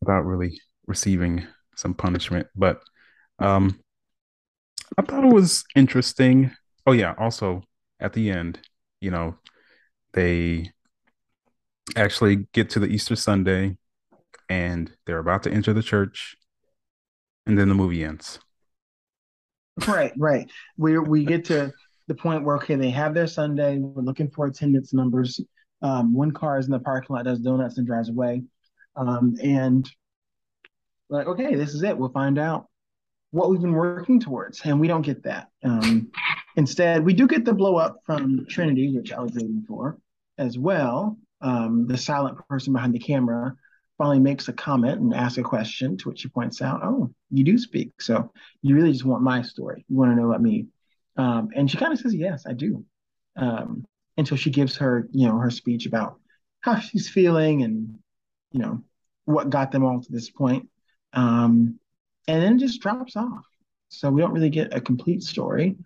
without 0.00 0.22
really 0.22 0.58
receiving 0.86 1.46
some 1.76 1.92
punishment. 1.92 2.46
But 2.56 2.80
um, 3.38 3.78
I 4.96 5.02
thought 5.02 5.24
it 5.24 5.34
was 5.34 5.64
interesting. 5.76 6.50
Oh 6.86 6.92
yeah, 6.92 7.14
also 7.18 7.62
at 8.00 8.14
the 8.14 8.30
end, 8.30 8.58
you 9.02 9.10
know, 9.10 9.36
they 10.14 10.72
actually 11.94 12.46
get 12.54 12.70
to 12.70 12.80
the 12.80 12.86
Easter 12.86 13.16
Sunday 13.16 13.76
and 14.48 14.90
they're 15.06 15.18
about 15.18 15.42
to 15.44 15.50
enter 15.50 15.72
the 15.72 15.82
church 15.82 16.36
and 17.46 17.58
then 17.58 17.68
the 17.68 17.74
movie 17.74 18.04
ends. 18.04 18.38
Right, 19.88 20.12
right. 20.18 20.50
We 20.76 20.98
we 20.98 21.24
get 21.24 21.46
to 21.46 21.72
the 22.06 22.14
point 22.14 22.44
where 22.44 22.56
okay, 22.56 22.74
they 22.74 22.90
have 22.90 23.14
their 23.14 23.26
Sunday. 23.26 23.78
We're 23.78 24.02
looking 24.02 24.30
for 24.30 24.46
attendance 24.46 24.92
numbers. 24.92 25.40
Um, 25.80 26.14
one 26.14 26.30
car 26.30 26.58
is 26.58 26.66
in 26.66 26.72
the 26.72 26.78
parking 26.78 27.16
lot, 27.16 27.24
does 27.24 27.40
donuts, 27.40 27.78
and 27.78 27.86
drives 27.86 28.08
away. 28.08 28.42
Um, 28.96 29.34
and 29.42 29.88
like, 31.08 31.26
okay, 31.26 31.54
this 31.54 31.74
is 31.74 31.82
it. 31.82 31.96
We'll 31.96 32.10
find 32.10 32.38
out 32.38 32.66
what 33.30 33.48
we've 33.48 33.60
been 33.60 33.72
working 33.72 34.20
towards, 34.20 34.60
and 34.64 34.78
we 34.78 34.88
don't 34.88 35.02
get 35.02 35.22
that. 35.24 35.48
Um, 35.64 36.10
instead, 36.56 37.04
we 37.04 37.14
do 37.14 37.26
get 37.26 37.44
the 37.44 37.54
blow 37.54 37.76
up 37.76 37.96
from 38.04 38.44
Trinitie, 38.46 38.94
which 38.94 39.12
I 39.12 39.20
was 39.20 39.32
waiting 39.32 39.64
for, 39.66 39.98
as 40.36 40.58
well. 40.58 41.18
Um, 41.40 41.86
the 41.88 41.96
silent 41.96 42.38
person 42.46 42.72
behind 42.72 42.94
the 42.94 42.98
camera 43.00 43.56
finally 44.02 44.18
makes 44.18 44.48
a 44.48 44.52
comment 44.52 45.00
and 45.00 45.14
asks 45.14 45.38
a 45.38 45.42
question, 45.44 45.96
to 45.96 46.08
which 46.08 46.22
she 46.22 46.28
points 46.28 46.60
out, 46.60 46.80
"Oh, 46.82 47.14
you 47.30 47.44
do 47.44 47.56
speak, 47.56 48.02
so 48.02 48.32
you 48.60 48.74
really 48.74 48.90
just 48.90 49.04
want 49.04 49.22
my 49.22 49.42
story. 49.42 49.84
You 49.88 49.96
want 49.96 50.10
to 50.10 50.16
know 50.16 50.28
about 50.28 50.42
me." 50.42 50.66
Um, 51.16 51.50
and 51.54 51.70
she 51.70 51.76
kind 51.76 51.92
of 51.92 52.00
says, 52.00 52.12
"Yes, 52.12 52.44
I 52.44 52.52
do." 52.52 52.84
Um, 53.36 53.86
until 54.16 54.36
she 54.36 54.50
gives 54.50 54.76
her, 54.78 55.08
you 55.12 55.28
know, 55.28 55.38
her 55.38 55.52
speech 55.52 55.86
about 55.86 56.18
how 56.62 56.80
she's 56.80 57.08
feeling 57.08 57.62
and, 57.62 58.00
you 58.50 58.58
know, 58.58 58.82
what 59.24 59.50
got 59.50 59.70
them 59.70 59.84
all 59.84 60.02
to 60.02 60.12
this 60.12 60.30
point. 60.30 60.68
Um, 61.12 61.78
and 62.26 62.42
then 62.42 62.58
just 62.58 62.80
drops 62.80 63.14
off. 63.14 63.46
So 63.88 64.10
we 64.10 64.20
don't 64.20 64.32
really 64.32 64.50
get 64.50 64.74
a 64.74 64.80
complete 64.80 65.22
story. 65.22 65.76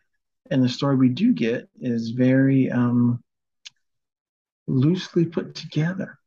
And 0.51 0.63
the 0.63 0.71
story 0.71 0.97
we 0.97 1.11
do 1.11 1.35
get 1.35 1.69
is 1.81 2.11
very 2.11 2.71
um, 2.71 3.23
loosely 4.67 5.27
put 5.27 5.55
together. 5.55 6.19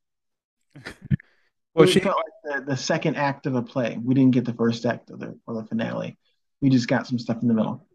well, 1.74 1.88
she 1.88 2.00
felt 2.00 2.18
like 2.18 2.66
the, 2.66 2.72
the 2.72 2.78
second 2.78 3.16
act 3.16 3.46
of 3.46 3.56
a 3.56 3.62
play. 3.62 3.98
We 4.04 4.14
didn't 4.14 4.32
get 4.32 4.46
the 4.46 4.54
first 4.54 4.86
act 4.86 5.10
of 5.10 5.20
the 5.20 5.38
or 5.48 5.56
the 5.56 5.66
finale. 5.66 6.18
We 6.62 6.70
just 6.70 6.88
got 6.88 7.08
some 7.08 7.20
stuff 7.20 7.42
in 7.42 7.48
the 7.48 7.54
middle. 7.54 7.86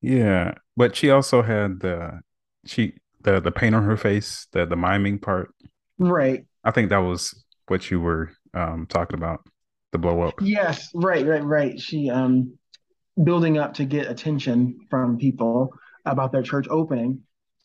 Yeah, 0.00 0.54
but 0.76 0.94
she 0.94 1.10
also 1.10 1.42
had 1.42 1.80
the 1.80 2.20
she 2.66 2.94
the 3.22 3.40
the 3.40 3.52
paint 3.52 3.74
on 3.74 3.84
her 3.84 3.96
face, 3.96 4.46
the 4.52 4.66
the 4.66 4.76
miming 4.76 5.18
part. 5.18 5.54
Right. 5.98 6.44
I 6.64 6.70
think 6.70 6.90
that 6.90 6.98
was 6.98 7.44
what 7.68 7.90
you 7.90 8.00
were 8.00 8.30
um, 8.54 8.86
talking 8.88 9.18
about 9.18 9.40
the 9.92 9.98
blow 9.98 10.22
up. 10.22 10.34
Yes, 10.40 10.88
right, 10.94 11.26
right, 11.26 11.44
right. 11.44 11.80
She 11.80 12.10
um 12.10 12.58
building 13.22 13.58
up 13.58 13.74
to 13.74 13.84
get 13.84 14.10
attention 14.10 14.78
from 14.90 15.18
people 15.18 15.72
about 16.04 16.32
their 16.32 16.42
church 16.42 16.66
opening. 16.70 17.22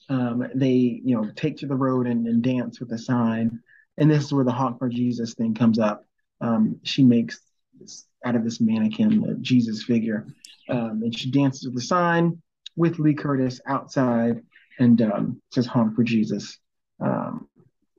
Um, 0.10 0.46
they, 0.54 1.02
you 1.04 1.16
know, 1.16 1.30
take 1.36 1.58
to 1.58 1.68
the 1.68 1.76
road 1.76 2.08
and, 2.08 2.28
and 2.28 2.42
dance 2.42 2.80
with 2.80 2.92
a 2.92 2.98
sign. 2.98 3.60
And 3.98 4.10
this 4.10 4.24
is 4.24 4.34
where 4.34 4.46
the 4.46 4.52
Honk 4.52 4.80
for 4.80 4.90
Jesus 4.90 5.34
thing 5.34 5.54
comes 5.54 5.80
up. 5.80 6.06
Um, 6.42 6.80
she 6.84 7.04
makes 7.04 7.40
this, 7.80 8.06
out 8.26 8.36
of 8.36 8.44
this 8.44 8.60
mannequin 8.60 9.22
the 9.22 9.36
Jesus 9.36 9.84
figure. 9.84 10.28
Um, 10.70 11.02
and 11.04 11.18
she 11.18 11.32
dances 11.32 11.66
with 11.66 11.76
the 11.76 11.82
sign 11.82 12.42
with 12.76 13.00
Lee 13.00 13.14
Curtis 13.14 13.62
outside 13.68 14.42
and 14.80 15.02
um, 15.02 15.42
says 15.52 15.66
honk 15.66 15.96
for 15.96 16.04
Jesus. 16.04 16.58
Um, 17.00 17.48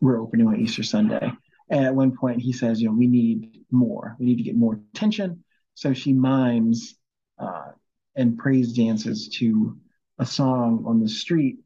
we're 0.00 0.20
opening 0.20 0.46
on 0.46 0.60
Easter 0.60 0.82
Sunday. 0.82 1.30
And 1.70 1.84
at 1.84 1.94
one 1.94 2.16
point, 2.16 2.40
he 2.40 2.52
says, 2.52 2.80
you 2.80 2.88
know, 2.88 2.94
we 2.94 3.06
need 3.06 3.64
more. 3.70 4.16
We 4.18 4.26
need 4.26 4.36
to 4.38 4.42
get 4.42 4.56
more 4.56 4.80
attention. 4.94 5.44
So 5.74 5.92
she 5.92 6.12
mimes 6.12 6.96
uh, 7.38 7.72
and 8.16 8.38
praise 8.38 8.72
dances 8.72 9.28
to 9.38 9.76
a 10.18 10.26
song 10.26 10.84
on 10.86 11.00
the 11.00 11.08
street 11.08 11.58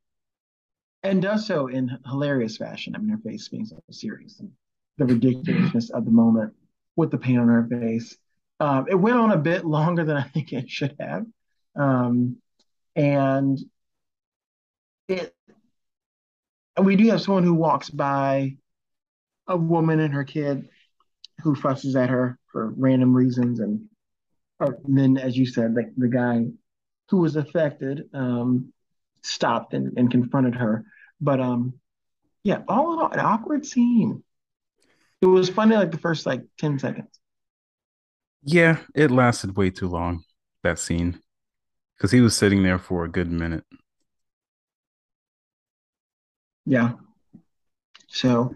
and 1.03 1.23
does 1.23 1.47
so 1.47 1.69
in 1.69 1.99
hilarious 2.07 2.57
fashion. 2.57 2.95
I 2.95 2.99
mean, 2.99 3.11
her 3.11 3.19
face 3.19 3.49
being 3.49 3.67
so 3.67 3.81
serious 3.91 4.41
and 4.41 4.51
the 4.99 5.07
ridiculousness 5.07 5.91
of 5.91 6.05
the 6.05 6.11
moment 6.11 6.55
with 6.97 7.11
the 7.11 7.19
pain 7.19 7.39
on 7.39 7.49
her 7.49 7.67
face. 7.69 8.17
Um, 8.61 8.87
it 8.89 8.97
went 8.97 9.17
on 9.17 9.31
a 9.31 9.39
bit 9.39 9.65
longer 9.65 10.05
than 10.05 10.17
I 10.17 10.25
think 10.25 10.53
it 10.53 10.69
should 10.69 10.97
have. 10.99 11.25
Um, 11.77 12.39
and 12.97 13.59
it, 15.07 15.33
we 16.83 16.97
do 16.97 17.09
have 17.11 17.23
someone 17.23 17.45
who 17.45 17.55
walks 17.55 17.91
by 17.91 18.57
a 19.47 19.57
woman 19.57 20.01
and 20.01 20.13
her 20.15 20.25
kid 20.25 20.69
who 21.43 21.55
fusses 21.55 21.95
at 21.95 22.11
her 22.11 22.39
for 22.51 22.73
random 22.77 23.15
reasons, 23.15 23.61
and, 23.61 23.87
and 24.59 24.77
then, 24.87 25.17
as 25.17 25.37
you 25.37 25.47
said, 25.47 25.75
like 25.75 25.91
the 25.97 26.09
guy 26.09 26.47
who 27.11 27.19
was 27.19 27.37
affected 27.37 28.09
um, 28.13 28.73
stopped 29.23 29.75
and, 29.75 29.97
and 29.99 30.11
confronted 30.11 30.55
her. 30.55 30.85
But 31.21 31.41
um, 31.41 31.75
yeah, 32.43 32.63
all 32.69 32.95
in 32.95 32.99
all, 33.01 33.11
an 33.11 33.21
awkward 33.21 33.67
scene. 33.67 34.23
It 35.21 35.27
was 35.27 35.49
funny 35.49 35.75
like 35.75 35.91
the 35.91 35.99
first 35.99 36.27
like 36.27 36.43
10 36.59 36.79
seconds. 36.79 37.09
Yeah, 38.43 38.79
it 38.95 39.11
lasted 39.11 39.57
way 39.57 39.71
too 39.71 39.89
long, 39.89 40.23
that 40.63 40.79
scene. 40.79 41.21
Because 41.97 42.13
he 42.13 42.21
was 42.21 42.37
sitting 42.37 42.63
there 42.63 42.79
for 42.79 43.05
a 43.05 43.11
good 43.11 43.31
minute. 43.31 43.65
Yeah. 46.65 46.93
So 48.09 48.55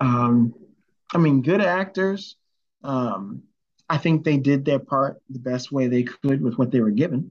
um 0.00 0.54
I 1.12 1.18
mean 1.18 1.42
good 1.42 1.60
actors. 1.60 2.36
Um 2.84 3.42
I 3.88 3.98
think 3.98 4.22
they 4.22 4.36
did 4.36 4.64
their 4.64 4.78
part 4.78 5.20
the 5.30 5.38
best 5.38 5.72
way 5.72 5.88
they 5.88 6.04
could 6.04 6.42
with 6.42 6.56
what 6.56 6.70
they 6.70 6.80
were 6.80 6.90
given. 6.90 7.30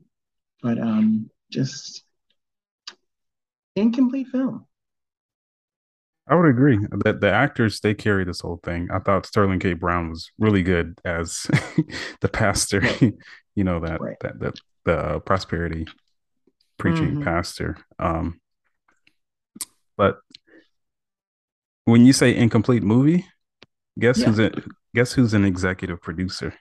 But 0.62 0.80
um 0.80 1.30
just 1.50 2.04
incomplete 3.78 4.28
film. 4.28 4.66
I 6.30 6.36
would 6.36 6.50
agree 6.50 6.78
that 7.06 7.22
the 7.22 7.32
actors 7.32 7.80
they 7.80 7.94
carry 7.94 8.26
this 8.26 8.42
whole 8.42 8.60
thing. 8.64 8.90
I 8.92 9.00
thought 9.00 9.26
Sterling 9.26 9.60
K. 9.60 9.74
Brown 9.74 10.10
was 10.10 10.30
really 10.38 10.62
good 10.62 11.00
as 11.06 11.48
the 12.22 12.28
pastor. 12.28 12.84
you 13.56 13.64
know 13.64 13.80
that 13.80 14.02
right. 14.02 14.18
that 14.22 14.40
that 14.40 14.60
the 14.84 14.98
uh, 14.98 15.20
prosperity 15.20 15.86
preaching 16.78 17.12
mm-hmm. 17.12 17.24
pastor. 17.24 17.78
Um, 17.98 18.42
but 19.96 20.18
when 21.86 22.06
you 22.06 22.12
say 22.12 22.36
incomplete 22.36 22.84
movie, 22.84 23.26
guess 23.98 24.20
yeah. 24.20 24.26
who's 24.26 24.40
it? 24.40 24.56
Guess 24.96 25.14
who's 25.14 25.34
an 25.34 25.46
executive 25.46 26.02
producer? 26.02 26.54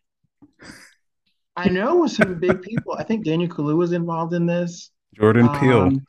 I 1.57 1.68
know 1.68 2.07
some 2.07 2.38
big 2.38 2.62
people. 2.62 2.94
I 2.94 3.02
think 3.02 3.24
Daniel 3.24 3.50
Kaluuya 3.50 3.76
was 3.76 3.92
involved 3.92 4.35
in 4.35 4.46
this. 4.46 4.90
Jordan 5.14 5.48
Peele. 5.59 5.83
Um, 5.83 6.07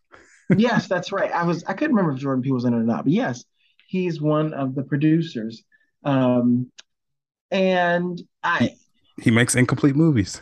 yes, 0.56 0.88
that's 0.88 1.12
right. 1.12 1.32
I 1.32 1.44
was 1.44 1.64
I 1.66 1.74
couldn't 1.74 1.96
remember 1.96 2.16
if 2.16 2.22
Jordan 2.22 2.44
Peele 2.44 2.54
was 2.54 2.66
in 2.66 2.74
it 2.74 2.78
or 2.78 2.84
not, 2.84 3.04
but 3.04 3.14
yes, 3.14 3.44
he's 3.88 4.22
one 4.22 4.54
of 4.54 4.76
the 4.76 4.84
producers. 4.84 5.64
Um, 6.04 6.72
and 7.52 8.22
I 8.44 8.76
he 9.22 9.32
makes 9.32 9.56
incomplete 9.56 9.96
movies. 9.96 10.42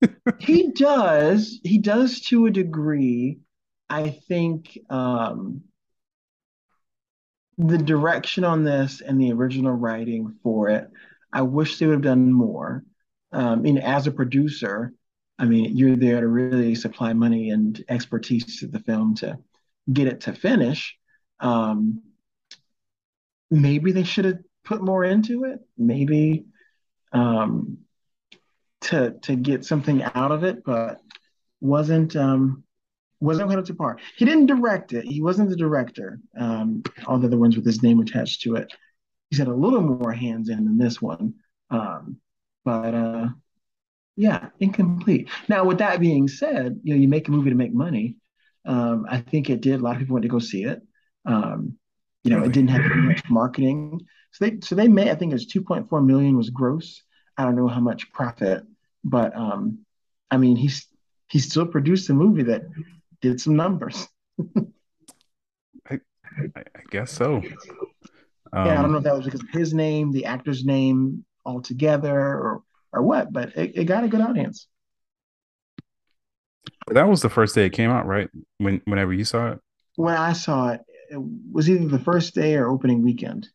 he 0.38 0.70
does. 0.72 1.60
He 1.62 1.78
does 1.78 2.20
to 2.22 2.46
a 2.46 2.50
degree. 2.50 3.40
I 3.90 4.10
think 4.28 4.78
um, 4.90 5.62
the 7.56 7.78
direction 7.78 8.44
on 8.44 8.64
this 8.64 9.00
and 9.00 9.20
the 9.20 9.32
original 9.32 9.72
writing 9.72 10.36
for 10.42 10.68
it, 10.68 10.88
I 11.32 11.42
wish 11.42 11.78
they 11.78 11.86
would 11.86 11.94
have 11.94 12.02
done 12.02 12.32
more. 12.32 12.84
Um, 13.32 13.66
and 13.66 13.82
as 13.82 14.06
a 14.06 14.12
producer, 14.12 14.92
I 15.38 15.44
mean, 15.44 15.76
you're 15.76 15.96
there 15.96 16.20
to 16.20 16.26
really 16.26 16.74
supply 16.74 17.12
money 17.12 17.50
and 17.50 17.82
expertise 17.88 18.60
to 18.60 18.66
the 18.66 18.80
film 18.80 19.14
to 19.16 19.38
get 19.92 20.08
it 20.08 20.22
to 20.22 20.32
finish. 20.32 20.96
Um, 21.40 22.02
maybe 23.50 23.92
they 23.92 24.02
should 24.02 24.24
have 24.24 24.38
put 24.64 24.82
more 24.82 25.04
into 25.04 25.44
it. 25.44 25.60
Maybe 25.76 26.46
um, 27.12 27.78
to 28.82 29.12
to 29.22 29.36
get 29.36 29.64
something 29.64 30.02
out 30.02 30.32
of 30.32 30.44
it, 30.44 30.64
but 30.64 31.00
wasn't 31.60 32.16
um, 32.16 32.64
wasn't 33.20 33.48
quite 33.48 33.58
up 33.58 33.64
to 33.66 33.74
par. 33.74 33.98
He 34.16 34.24
didn't 34.24 34.46
direct 34.46 34.92
it. 34.92 35.04
He 35.04 35.22
wasn't 35.22 35.50
the 35.50 35.56
director. 35.56 36.20
Um, 36.38 36.82
all 37.06 37.18
the 37.18 37.26
other 37.26 37.38
ones 37.38 37.56
with 37.56 37.66
his 37.66 37.82
name 37.82 38.00
attached 38.00 38.42
to 38.42 38.56
it. 38.56 38.72
He's 39.30 39.38
had 39.38 39.48
a 39.48 39.54
little 39.54 39.80
more 39.80 40.12
hands 40.12 40.48
in 40.48 40.64
than 40.64 40.78
this 40.78 41.02
one. 41.02 41.34
Um, 41.70 42.16
but 42.64 42.94
uh, 42.94 43.28
yeah, 44.18 44.48
incomplete. 44.58 45.28
Now, 45.48 45.64
with 45.64 45.78
that 45.78 46.00
being 46.00 46.26
said, 46.26 46.80
you 46.82 46.92
know, 46.92 47.00
you 47.00 47.06
make 47.06 47.28
a 47.28 47.30
movie 47.30 47.50
to 47.50 47.56
make 47.56 47.72
money. 47.72 48.16
Um, 48.66 49.06
I 49.08 49.20
think 49.20 49.48
it 49.48 49.60
did. 49.60 49.78
A 49.78 49.82
lot 49.82 49.94
of 49.94 50.00
people 50.00 50.14
went 50.14 50.24
to 50.24 50.28
go 50.28 50.40
see 50.40 50.64
it. 50.64 50.82
Um, 51.24 51.78
you 52.24 52.32
know, 52.32 52.42
it 52.42 52.52
didn't 52.52 52.70
have 52.70 52.82
much 52.96 53.22
marketing. 53.30 54.00
So 54.32 54.44
they 54.44 54.58
so 54.60 54.74
they 54.74 54.88
made. 54.88 55.08
I 55.08 55.14
think 55.14 55.30
it 55.30 55.36
was 55.36 55.46
2.4 55.46 56.04
million 56.04 56.36
was 56.36 56.50
gross. 56.50 57.00
I 57.36 57.44
don't 57.44 57.54
know 57.54 57.68
how 57.68 57.78
much 57.78 58.10
profit, 58.10 58.64
but 59.04 59.36
um, 59.36 59.86
I 60.32 60.36
mean, 60.36 60.56
he's 60.56 60.88
he 61.28 61.38
still 61.38 61.66
produced 61.66 62.10
a 62.10 62.14
movie 62.14 62.42
that 62.42 62.62
did 63.20 63.40
some 63.40 63.54
numbers. 63.54 64.08
I, 65.88 66.00
I 66.56 66.62
guess 66.90 67.12
so. 67.12 67.36
Um, 68.52 68.66
yeah, 68.66 68.78
I 68.78 68.82
don't 68.82 68.90
know 68.90 68.98
if 68.98 69.04
that 69.04 69.14
was 69.16 69.26
because 69.26 69.42
of 69.42 69.50
his 69.50 69.72
name, 69.74 70.10
the 70.10 70.24
actor's 70.24 70.64
name 70.64 71.24
altogether, 71.46 72.18
or 72.18 72.62
or 72.92 73.02
what, 73.02 73.32
but 73.32 73.56
it, 73.56 73.72
it 73.74 73.84
got 73.84 74.04
a 74.04 74.08
good 74.08 74.20
audience. 74.20 74.66
That 76.88 77.08
was 77.08 77.22
the 77.22 77.30
first 77.30 77.54
day 77.54 77.66
it 77.66 77.70
came 77.70 77.90
out, 77.90 78.06
right? 78.06 78.28
When 78.58 78.80
whenever 78.84 79.12
you 79.12 79.24
saw 79.24 79.52
it. 79.52 79.60
When 79.96 80.16
I 80.16 80.32
saw 80.32 80.70
it, 80.70 80.80
it 81.10 81.20
was 81.52 81.68
either 81.68 81.86
the 81.86 81.98
first 81.98 82.34
day 82.34 82.56
or 82.56 82.68
opening 82.68 83.02
weekend. 83.02 83.48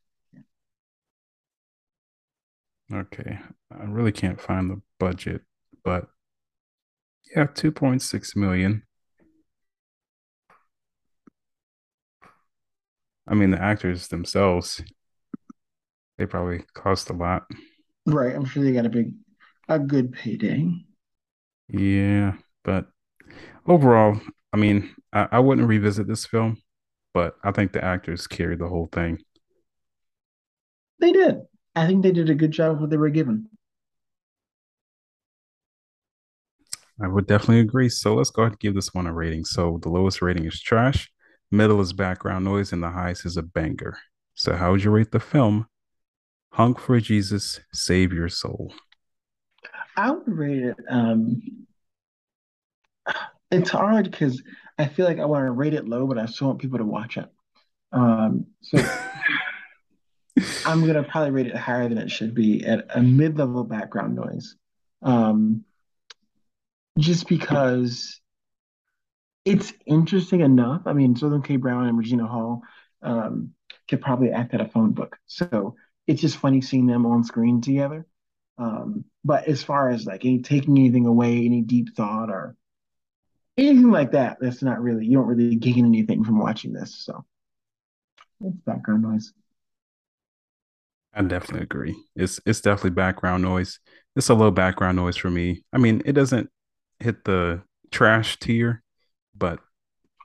Okay, 2.93 3.39
I 3.71 3.83
really 3.85 4.11
can't 4.11 4.39
find 4.39 4.69
the 4.69 4.81
budget, 4.99 5.41
but 5.83 6.07
yeah, 7.35 7.45
two 7.45 7.71
point 7.71 8.01
six 8.01 8.35
million. 8.35 8.83
I 13.27 13.35
mean, 13.35 13.51
the 13.51 13.61
actors 13.61 14.09
themselves, 14.09 14.83
they 16.17 16.25
probably 16.25 16.63
cost 16.73 17.09
a 17.09 17.13
lot. 17.13 17.49
Right. 18.05 18.35
I'm 18.35 18.45
sure 18.45 18.63
they 18.63 18.73
got 18.73 18.85
a 18.85 18.89
big, 18.89 19.13
a 19.69 19.79
good 19.79 20.13
payday. 20.13 20.69
Yeah, 21.69 22.33
but 22.63 22.87
overall, 23.65 24.19
I 24.51 24.57
mean, 24.57 24.93
I, 25.11 25.27
I 25.33 25.39
wouldn't 25.39 25.67
revisit 25.67 26.07
this 26.07 26.25
film, 26.25 26.57
but 27.13 27.35
I 27.43 27.51
think 27.51 27.71
the 27.71 27.83
actors 27.83 28.27
carried 28.27 28.59
the 28.59 28.67
whole 28.67 28.89
thing. 28.91 29.19
They 30.99 31.11
did. 31.11 31.41
I 31.75 31.87
think 31.87 32.03
they 32.03 32.11
did 32.11 32.29
a 32.29 32.35
good 32.35 32.51
job 32.51 32.73
of 32.73 32.81
what 32.81 32.89
they 32.89 32.97
were 32.97 33.09
given. 33.09 33.49
I 37.01 37.07
would 37.07 37.27
definitely 37.27 37.59
agree. 37.59 37.89
So 37.89 38.13
let's 38.15 38.29
go 38.29 38.43
ahead 38.43 38.53
and 38.53 38.59
give 38.59 38.75
this 38.75 38.93
one 38.93 39.07
a 39.07 39.13
rating. 39.13 39.45
So 39.45 39.79
the 39.81 39.89
lowest 39.89 40.21
rating 40.21 40.45
is 40.45 40.61
trash, 40.61 41.09
middle 41.51 41.81
is 41.81 41.93
background 41.93 42.45
noise, 42.45 42.71
and 42.71 42.83
the 42.83 42.91
highest 42.91 43.25
is 43.25 43.37
a 43.37 43.43
banger. 43.43 43.97
So 44.35 44.55
how 44.55 44.71
would 44.71 44.83
you 44.83 44.91
rate 44.91 45.11
the 45.11 45.19
film 45.19 45.67
Honk 46.53 46.79
for 46.79 46.99
Jesus, 46.99 47.61
Save 47.73 48.13
Your 48.13 48.29
Soul. 48.29 48.71
I 49.97 50.11
would 50.11 50.27
rate 50.27 50.61
it. 50.61 50.77
Um, 50.87 51.65
it's 53.49 53.71
hard 53.71 54.11
because 54.11 54.39
I 54.77 54.85
feel 54.85 55.07
like 55.07 55.17
I 55.17 55.25
want 55.25 55.47
to 55.47 55.51
rate 55.51 55.73
it 55.73 55.87
low, 55.87 56.05
but 56.05 56.19
I 56.19 56.27
still 56.27 56.49
want 56.49 56.59
people 56.59 56.77
to 56.77 56.85
watch 56.85 57.17
it. 57.17 57.25
Um, 57.91 58.45
so 58.61 58.77
I'm 60.65 60.85
gonna 60.85 61.01
probably 61.01 61.31
rate 61.31 61.47
it 61.47 61.55
higher 61.55 61.89
than 61.89 61.97
it 61.97 62.11
should 62.11 62.35
be 62.35 62.63
at 62.65 62.85
a 62.93 63.01
mid-level 63.01 63.63
background 63.63 64.15
noise. 64.15 64.55
Um, 65.01 65.65
just 66.99 67.27
because 67.27 68.21
it's 69.43 69.73
interesting 69.87 70.41
enough. 70.41 70.83
I 70.85 70.93
mean, 70.93 71.15
Sterling 71.15 71.41
K. 71.41 71.55
Brown 71.55 71.87
and 71.87 71.97
Regina 71.97 72.27
Hall 72.27 72.61
um, 73.01 73.53
could 73.89 74.01
probably 74.01 74.29
act 74.31 74.53
at 74.53 74.61
a 74.61 74.69
phone 74.69 74.91
book. 74.91 75.17
So 75.25 75.75
it's 76.07 76.21
just 76.21 76.37
funny 76.37 76.61
seeing 76.61 76.85
them 76.85 77.05
on 77.05 77.23
screen 77.23 77.61
together. 77.61 78.05
Um, 78.57 79.05
but 79.23 79.47
as 79.47 79.63
far 79.63 79.89
as 79.89 80.05
like 80.05 80.25
any 80.25 80.41
taking 80.41 80.77
anything 80.77 81.05
away, 81.05 81.45
any 81.45 81.61
deep 81.61 81.95
thought 81.95 82.29
or 82.29 82.55
anything 83.57 83.91
like 83.91 84.11
that, 84.11 84.37
that's 84.39 84.61
not 84.61 84.81
really 84.81 85.05
you 85.05 85.17
don't 85.17 85.27
really 85.27 85.55
gain 85.55 85.85
anything 85.85 86.23
from 86.23 86.39
watching 86.39 86.73
this. 86.73 86.95
So 87.03 87.25
it's 88.41 88.57
background 88.61 89.03
noise. 89.03 89.33
I 91.13 91.21
definitely 91.21 91.63
agree. 91.63 91.95
It's 92.15 92.39
it's 92.45 92.61
definitely 92.61 92.91
background 92.91 93.43
noise. 93.43 93.79
It's 94.15 94.29
a 94.29 94.33
low 94.33 94.51
background 94.51 94.97
noise 94.97 95.15
for 95.17 95.29
me. 95.29 95.63
I 95.71 95.77
mean, 95.77 96.01
it 96.05 96.13
doesn't 96.13 96.49
hit 96.99 97.23
the 97.23 97.63
trash 97.91 98.37
tier, 98.39 98.83
but 99.35 99.59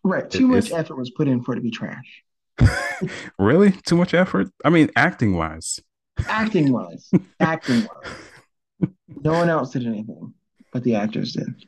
right. 0.05 0.31
Too 0.31 0.47
much 0.47 0.73
effort 0.73 0.97
was 0.97 1.11
put 1.11 1.29
in 1.29 1.43
for 1.43 1.53
it 1.53 1.57
to 1.57 1.63
be 1.63 1.71
trash. 1.71 2.25
really? 3.39 3.73
Too 3.87 3.97
much 3.97 4.15
effort? 4.15 4.49
I 4.65 4.71
mean, 4.71 4.91
acting 4.97 5.37
wise. 5.37 5.81
Acting 6.29 6.73
wise. 6.73 7.11
acting 7.41 7.87
wise. 7.87 8.91
No 9.09 9.33
one 9.33 9.49
else 9.49 9.71
did 9.71 9.87
anything, 9.87 10.35
but 10.73 10.85
the 10.85 10.95
actors 10.95 11.33
did. 11.33 11.67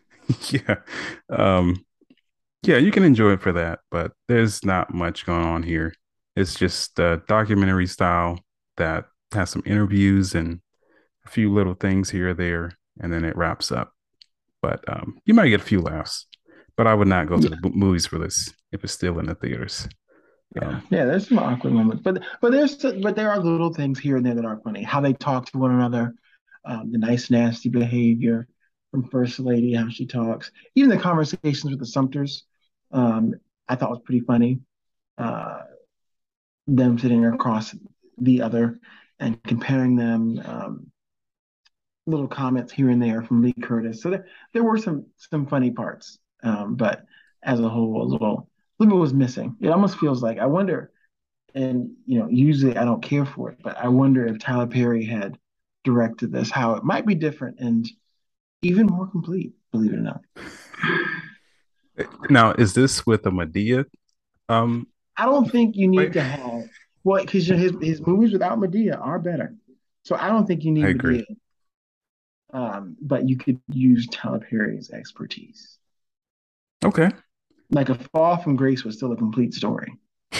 yeah. 0.50 0.76
Um, 1.28 1.84
yeah, 2.62 2.76
you 2.76 2.90
can 2.92 3.04
enjoy 3.04 3.32
it 3.32 3.42
for 3.42 3.52
that, 3.52 3.80
but 3.90 4.12
there's 4.28 4.64
not 4.64 4.92
much 4.92 5.24
going 5.24 5.44
on 5.44 5.62
here. 5.62 5.94
It's 6.36 6.54
just 6.54 6.98
a 6.98 7.22
documentary 7.26 7.86
style 7.86 8.38
that 8.76 9.06
has 9.32 9.50
some 9.50 9.62
interviews 9.66 10.34
and 10.34 10.60
a 11.26 11.30
few 11.30 11.52
little 11.52 11.74
things 11.74 12.10
here 12.10 12.30
or 12.30 12.34
there, 12.34 12.72
and 13.00 13.12
then 13.12 13.24
it 13.24 13.36
wraps 13.36 13.72
up. 13.72 13.92
But 14.62 14.84
um, 14.88 15.18
you 15.24 15.34
might 15.34 15.48
get 15.48 15.60
a 15.60 15.64
few 15.64 15.80
laughs, 15.80 16.26
but 16.76 16.86
I 16.86 16.94
would 16.94 17.08
not 17.08 17.28
go 17.28 17.38
to 17.38 17.48
yeah. 17.48 17.56
the 17.62 17.70
movies 17.70 18.06
for 18.06 18.18
this 18.18 18.52
if 18.72 18.84
it's 18.84 18.92
still 18.92 19.18
in 19.18 19.26
the 19.26 19.34
theaters. 19.34 19.88
Yeah, 20.56 20.80
yeah. 20.90 21.04
There's 21.04 21.28
some 21.28 21.38
awkward 21.38 21.72
moments, 21.72 22.02
but 22.02 22.22
but 22.40 22.50
there's 22.52 22.76
but 22.76 23.14
there 23.14 23.30
are 23.30 23.38
little 23.38 23.72
things 23.72 23.98
here 23.98 24.16
and 24.16 24.26
there 24.26 24.34
that 24.34 24.44
are 24.44 24.60
funny. 24.64 24.82
How 24.82 25.00
they 25.00 25.12
talk 25.12 25.46
to 25.46 25.58
one 25.58 25.70
another, 25.70 26.14
um, 26.64 26.90
the 26.90 26.98
nice 26.98 27.30
nasty 27.30 27.68
behavior 27.68 28.48
from 28.90 29.08
First 29.08 29.38
Lady, 29.38 29.74
how 29.74 29.88
she 29.88 30.06
talks, 30.06 30.50
even 30.74 30.90
the 30.90 30.98
conversations 30.98 31.64
with 31.64 31.78
the 31.78 31.86
Sumters, 31.86 32.42
um, 32.90 33.34
I 33.68 33.76
thought 33.76 33.90
was 33.90 34.00
pretty 34.04 34.20
funny. 34.20 34.60
Uh, 35.16 35.60
them 36.66 36.98
sitting 36.98 37.24
across 37.24 37.74
the 38.18 38.42
other 38.42 38.80
and 39.20 39.42
comparing 39.44 39.96
them. 39.96 40.42
Um, 40.44 40.86
little 42.06 42.26
comments 42.28 42.72
here 42.72 42.90
and 42.90 43.00
there 43.00 43.22
from 43.22 43.42
Lee 43.42 43.54
Curtis. 43.62 44.02
So 44.02 44.10
there, 44.10 44.26
there 44.52 44.64
were 44.64 44.78
some 44.78 45.06
some 45.16 45.46
funny 45.46 45.70
parts, 45.70 46.18
um, 46.42 46.74
but 46.74 47.04
as 47.42 47.60
a 47.60 47.68
whole, 47.68 48.02
a 48.02 48.04
little 48.04 48.48
a 48.48 48.49
little 48.80 48.96
bit 48.96 49.00
was 49.00 49.14
missing. 49.14 49.56
It 49.60 49.68
almost 49.68 49.98
feels 49.98 50.22
like 50.22 50.38
I 50.38 50.46
wonder, 50.46 50.90
and 51.54 51.92
you 52.06 52.18
know, 52.18 52.28
usually 52.28 52.76
I 52.76 52.84
don't 52.84 53.02
care 53.02 53.26
for 53.26 53.50
it, 53.50 53.58
but 53.62 53.76
I 53.76 53.88
wonder 53.88 54.26
if 54.26 54.38
Tyler 54.38 54.66
Perry 54.66 55.04
had 55.04 55.38
directed 55.84 56.32
this, 56.32 56.50
how 56.50 56.74
it 56.74 56.84
might 56.84 57.06
be 57.06 57.14
different 57.14 57.60
and 57.60 57.88
even 58.62 58.86
more 58.86 59.06
complete. 59.06 59.52
Believe 59.72 59.92
it 59.92 59.98
or 59.98 60.02
not. 60.02 60.22
Now, 62.28 62.52
is 62.52 62.74
this 62.74 63.06
with 63.06 63.26
a 63.26 63.30
Madea? 63.30 63.84
Um, 64.48 64.88
I 65.16 65.26
don't 65.26 65.50
think 65.50 65.76
you 65.76 65.86
need 65.86 65.98
wait. 65.98 66.12
to 66.14 66.22
have 66.22 66.64
well 67.04 67.22
because 67.24 67.46
his 67.46 67.72
his 67.80 68.04
movies 68.04 68.32
without 68.32 68.58
Madea 68.58 68.98
are 69.00 69.18
better. 69.18 69.54
So 70.04 70.16
I 70.16 70.28
don't 70.28 70.46
think 70.46 70.64
you 70.64 70.72
need 70.72 70.86
I 70.86 70.88
agree. 70.88 71.18
Madea 71.18 71.36
um, 72.52 72.96
but 73.00 73.28
you 73.28 73.36
could 73.36 73.60
use 73.68 74.06
Tyler 74.08 74.40
Perry's 74.40 74.90
expertise. 74.90 75.78
Okay. 76.84 77.10
Like 77.70 77.88
a 77.88 77.94
fall 77.94 78.36
from 78.36 78.56
grace 78.56 78.84
was 78.84 78.96
still 78.96 79.12
a 79.12 79.16
complete 79.16 79.54
story. 79.54 79.92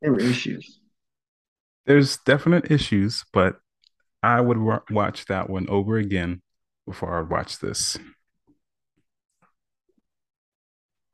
there 0.00 0.12
were 0.12 0.20
issues. 0.20 0.80
There's 1.86 2.18
definite 2.18 2.70
issues, 2.70 3.24
but 3.32 3.56
I 4.22 4.40
would 4.40 4.58
w- 4.58 4.80
watch 4.90 5.26
that 5.26 5.48
one 5.48 5.68
over 5.68 5.96
again 5.96 6.42
before 6.86 7.16
I 7.16 7.20
would 7.20 7.30
watch 7.30 7.60
this. 7.60 7.96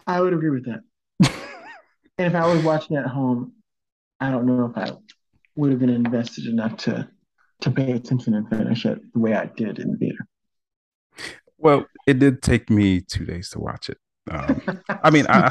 I 0.07 0.21
would 0.21 0.33
agree 0.33 0.51
with 0.51 0.65
that. 0.67 0.81
and 2.19 2.27
if 2.27 2.35
I 2.35 2.47
was 2.53 2.65
watching 2.65 2.97
at 2.97 3.07
home, 3.07 3.53
I 4.19 4.31
don't 4.31 4.47
know 4.47 4.67
if 4.67 4.77
I 4.77 4.93
would 5.57 5.71
have 5.71 5.81
been 5.81 5.91
invested 5.91 6.47
enough 6.47 6.77
to 6.79 7.09
to 7.61 7.71
pay 7.71 7.93
attention 7.93 8.35
and 8.35 8.49
finish 8.49 8.85
it 8.85 9.01
the 9.13 9.21
way 9.21 9.35
I 9.35 9.47
did 9.47 9.79
in 9.79 9.93
the 9.93 9.97
theater. 9.97 10.27
Well, 11.59 11.87
it 12.09 12.19
did 12.19 12.43
take 12.43 12.69
me 12.71 13.01
two 13.01 13.25
days 13.25 13.51
to 13.51 13.61
watch 13.61 13.89
it. 13.89 13.99
Um, 14.31 14.81
I 14.89 15.11
mean, 15.11 15.27
I, 15.29 15.51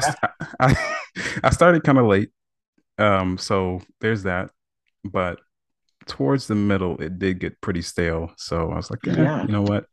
I, 0.60 0.94
I 1.44 1.50
started 1.50 1.84
kind 1.84 1.98
of 1.98 2.06
late, 2.06 2.30
um, 2.98 3.38
so 3.38 3.82
there's 4.00 4.24
that. 4.24 4.50
But 5.04 5.40
towards 6.06 6.46
the 6.46 6.54
middle, 6.54 7.00
it 7.00 7.18
did 7.18 7.38
get 7.38 7.60
pretty 7.60 7.82
stale. 7.82 8.32
So 8.36 8.70
I 8.70 8.76
was 8.76 8.90
like, 8.90 9.06
eh, 9.06 9.14
yeah, 9.16 9.42
you 9.42 9.48
know 9.48 9.62
what? 9.62 9.86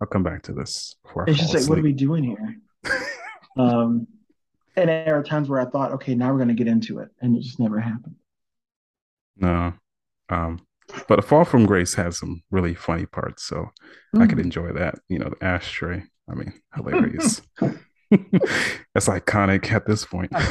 I'll 0.00 0.08
come 0.08 0.22
back 0.22 0.42
to 0.44 0.52
this. 0.52 0.96
Before 1.04 1.28
it's 1.28 1.38
just 1.38 1.54
like, 1.54 1.68
what 1.68 1.78
are 1.78 1.82
we 1.82 1.92
doing 1.92 2.24
here? 2.24 2.56
um, 3.56 4.06
and 4.76 4.88
there 4.88 5.18
are 5.18 5.24
times 5.24 5.48
where 5.48 5.60
I 5.60 5.66
thought, 5.66 5.92
okay, 5.92 6.14
now 6.14 6.30
we're 6.30 6.38
going 6.38 6.48
to 6.48 6.54
get 6.54 6.68
into 6.68 6.98
it, 7.00 7.08
and 7.20 7.36
it 7.36 7.42
just 7.42 7.58
never 7.58 7.80
happened. 7.80 8.16
No, 9.36 9.74
um, 10.30 10.60
but 11.06 11.18
a 11.18 11.22
fall 11.22 11.44
from 11.44 11.66
grace 11.66 11.94
has 11.94 12.18
some 12.18 12.42
really 12.50 12.74
funny 12.74 13.06
parts 13.06 13.44
so 13.44 13.70
mm. 14.14 14.22
i 14.22 14.26
could 14.26 14.38
mm. 14.38 14.44
enjoy 14.44 14.72
that 14.72 14.98
you 15.08 15.18
know 15.18 15.28
the 15.28 15.44
ashtray 15.44 16.02
i 16.30 16.34
mean 16.34 16.52
hilarious. 16.74 17.42
That's 18.94 19.08
iconic 19.08 19.70
at 19.72 19.86
this 19.86 20.04
point. 20.04 20.32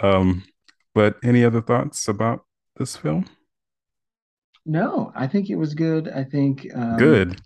Um 0.00 0.42
but 0.96 1.16
any 1.22 1.44
other 1.44 1.62
thoughts 1.62 2.08
about 2.08 2.44
this 2.76 2.96
film? 2.96 3.26
No 4.66 5.12
i 5.14 5.28
think 5.28 5.48
it 5.48 5.54
was 5.54 5.74
good. 5.74 6.08
I 6.08 6.24
think 6.24 6.66
um, 6.74 6.96
good. 6.96 7.40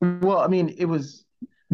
Well 0.00 0.38
i 0.38 0.46
mean 0.46 0.74
it 0.78 0.84
was 0.84 1.24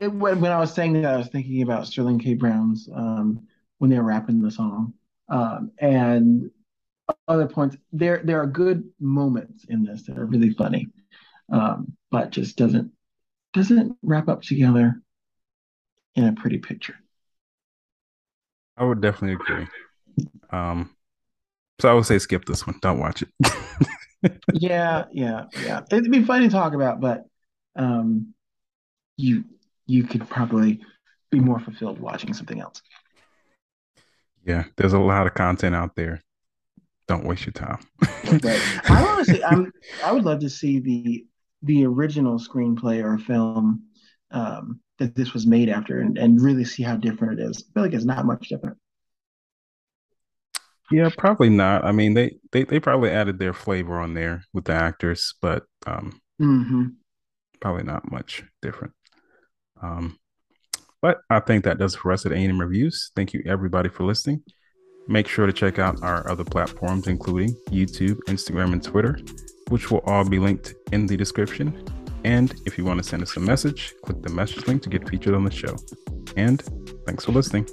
it, 0.00 0.08
when, 0.08 0.40
when 0.40 0.52
i 0.52 0.58
was 0.58 0.74
saying 0.74 1.00
that 1.00 1.14
i 1.14 1.16
was 1.16 1.28
thinking 1.28 1.62
about 1.62 1.86
sterling 1.86 2.18
k. 2.18 2.34
Brown's 2.34 2.90
um 2.94 3.46
when 3.78 3.90
they 3.90 3.96
were 3.96 4.04
rapping 4.04 4.42
the 4.42 4.50
song. 4.50 4.92
Um, 5.30 5.70
and 5.78 6.50
other 7.26 7.46
points. 7.46 7.76
There 7.92 8.20
there 8.24 8.40
are 8.40 8.46
good 8.46 8.84
moments 9.00 9.64
in 9.68 9.84
this 9.84 10.02
that 10.04 10.18
are 10.18 10.26
really 10.26 10.50
funny, 10.50 10.88
um, 11.50 11.96
but 12.10 12.30
just 12.30 12.56
doesn't 12.56 12.92
doesn't 13.52 13.96
wrap 14.02 14.28
up 14.28 14.42
together 14.42 15.00
in 16.14 16.24
a 16.24 16.32
pretty 16.32 16.58
picture. 16.58 16.96
I 18.76 18.84
would 18.84 19.00
definitely 19.00 19.34
agree. 19.34 19.66
Um, 20.50 20.94
so 21.80 21.90
I 21.90 21.94
would 21.94 22.06
say 22.06 22.18
skip 22.18 22.44
this 22.44 22.66
one. 22.66 22.78
Don't 22.80 23.00
watch 23.00 23.22
it. 23.22 24.32
yeah, 24.52 25.04
yeah, 25.12 25.44
yeah. 25.64 25.80
It'd 25.90 26.10
be 26.10 26.24
fun 26.24 26.42
to 26.42 26.48
talk 26.48 26.74
about, 26.74 27.00
but 27.00 27.24
um, 27.76 28.34
you 29.16 29.44
you 29.86 30.04
could 30.04 30.28
probably 30.28 30.80
be 31.30 31.40
more 31.40 31.60
fulfilled 31.60 31.98
watching 32.00 32.34
something 32.34 32.60
else. 32.60 32.82
Yeah, 34.44 34.64
there's 34.76 34.92
a 34.92 34.98
lot 34.98 35.26
of 35.26 35.34
content 35.34 35.74
out 35.74 35.94
there 35.94 36.22
don't 37.08 37.24
waste 37.24 37.46
your 37.46 37.54
time. 37.54 37.80
I 38.02 39.06
honestly, 39.08 39.42
I'm, 39.42 39.72
I 40.04 40.12
would 40.12 40.24
love 40.24 40.40
to 40.40 40.50
see 40.50 40.78
the 40.78 41.26
the 41.62 41.84
original 41.86 42.38
screenplay 42.38 43.02
or 43.02 43.18
film 43.18 43.84
um, 44.30 44.80
that 44.98 45.14
this 45.14 45.32
was 45.32 45.46
made 45.46 45.68
after, 45.68 46.00
and, 46.00 46.18
and 46.18 46.40
really 46.40 46.64
see 46.64 46.82
how 46.82 46.96
different 46.96 47.40
it 47.40 47.42
is. 47.44 47.64
I 47.70 47.72
feel 47.72 47.82
like 47.82 47.92
it's 47.94 48.04
not 48.04 48.26
much 48.26 48.48
different. 48.48 48.76
Yeah, 50.90 51.10
probably 51.16 51.50
not. 51.50 51.84
I 51.84 51.92
mean, 51.92 52.14
they 52.14 52.36
they 52.52 52.64
they 52.64 52.80
probably 52.80 53.10
added 53.10 53.38
their 53.38 53.52
flavor 53.52 53.98
on 54.00 54.14
there 54.14 54.44
with 54.52 54.64
the 54.64 54.72
actors, 54.72 55.34
but 55.42 55.64
um, 55.86 56.20
mm-hmm. 56.40 56.86
probably 57.60 57.82
not 57.82 58.10
much 58.10 58.42
different. 58.62 58.94
Um, 59.82 60.18
but 61.00 61.18
I 61.30 61.40
think 61.40 61.64
that 61.64 61.78
does 61.78 61.94
it 61.94 61.98
for 61.98 62.10
us 62.10 62.26
at 62.26 62.32
A&M 62.32 62.60
Reviews. 62.60 63.12
Thank 63.14 63.32
you 63.32 63.42
everybody 63.46 63.88
for 63.88 64.04
listening. 64.04 64.42
Make 65.06 65.28
sure 65.28 65.46
to 65.46 65.52
check 65.52 65.78
out 65.78 66.02
our 66.02 66.28
other 66.28 66.44
platforms, 66.44 67.06
including 67.06 67.54
YouTube, 67.70 68.18
Instagram, 68.26 68.72
and 68.72 68.82
Twitter, 68.82 69.18
which 69.68 69.90
will 69.90 70.00
all 70.00 70.24
be 70.28 70.38
linked 70.38 70.74
in 70.92 71.06
the 71.06 71.16
description. 71.16 71.84
And 72.24 72.54
if 72.66 72.76
you 72.76 72.84
want 72.84 73.02
to 73.02 73.08
send 73.08 73.22
us 73.22 73.36
a 73.36 73.40
message, 73.40 73.94
click 74.02 74.22
the 74.22 74.30
message 74.30 74.66
link 74.66 74.82
to 74.82 74.88
get 74.88 75.08
featured 75.08 75.34
on 75.34 75.44
the 75.44 75.50
show. 75.50 75.76
And 76.36 76.62
thanks 77.06 77.24
for 77.24 77.32
listening. 77.32 77.68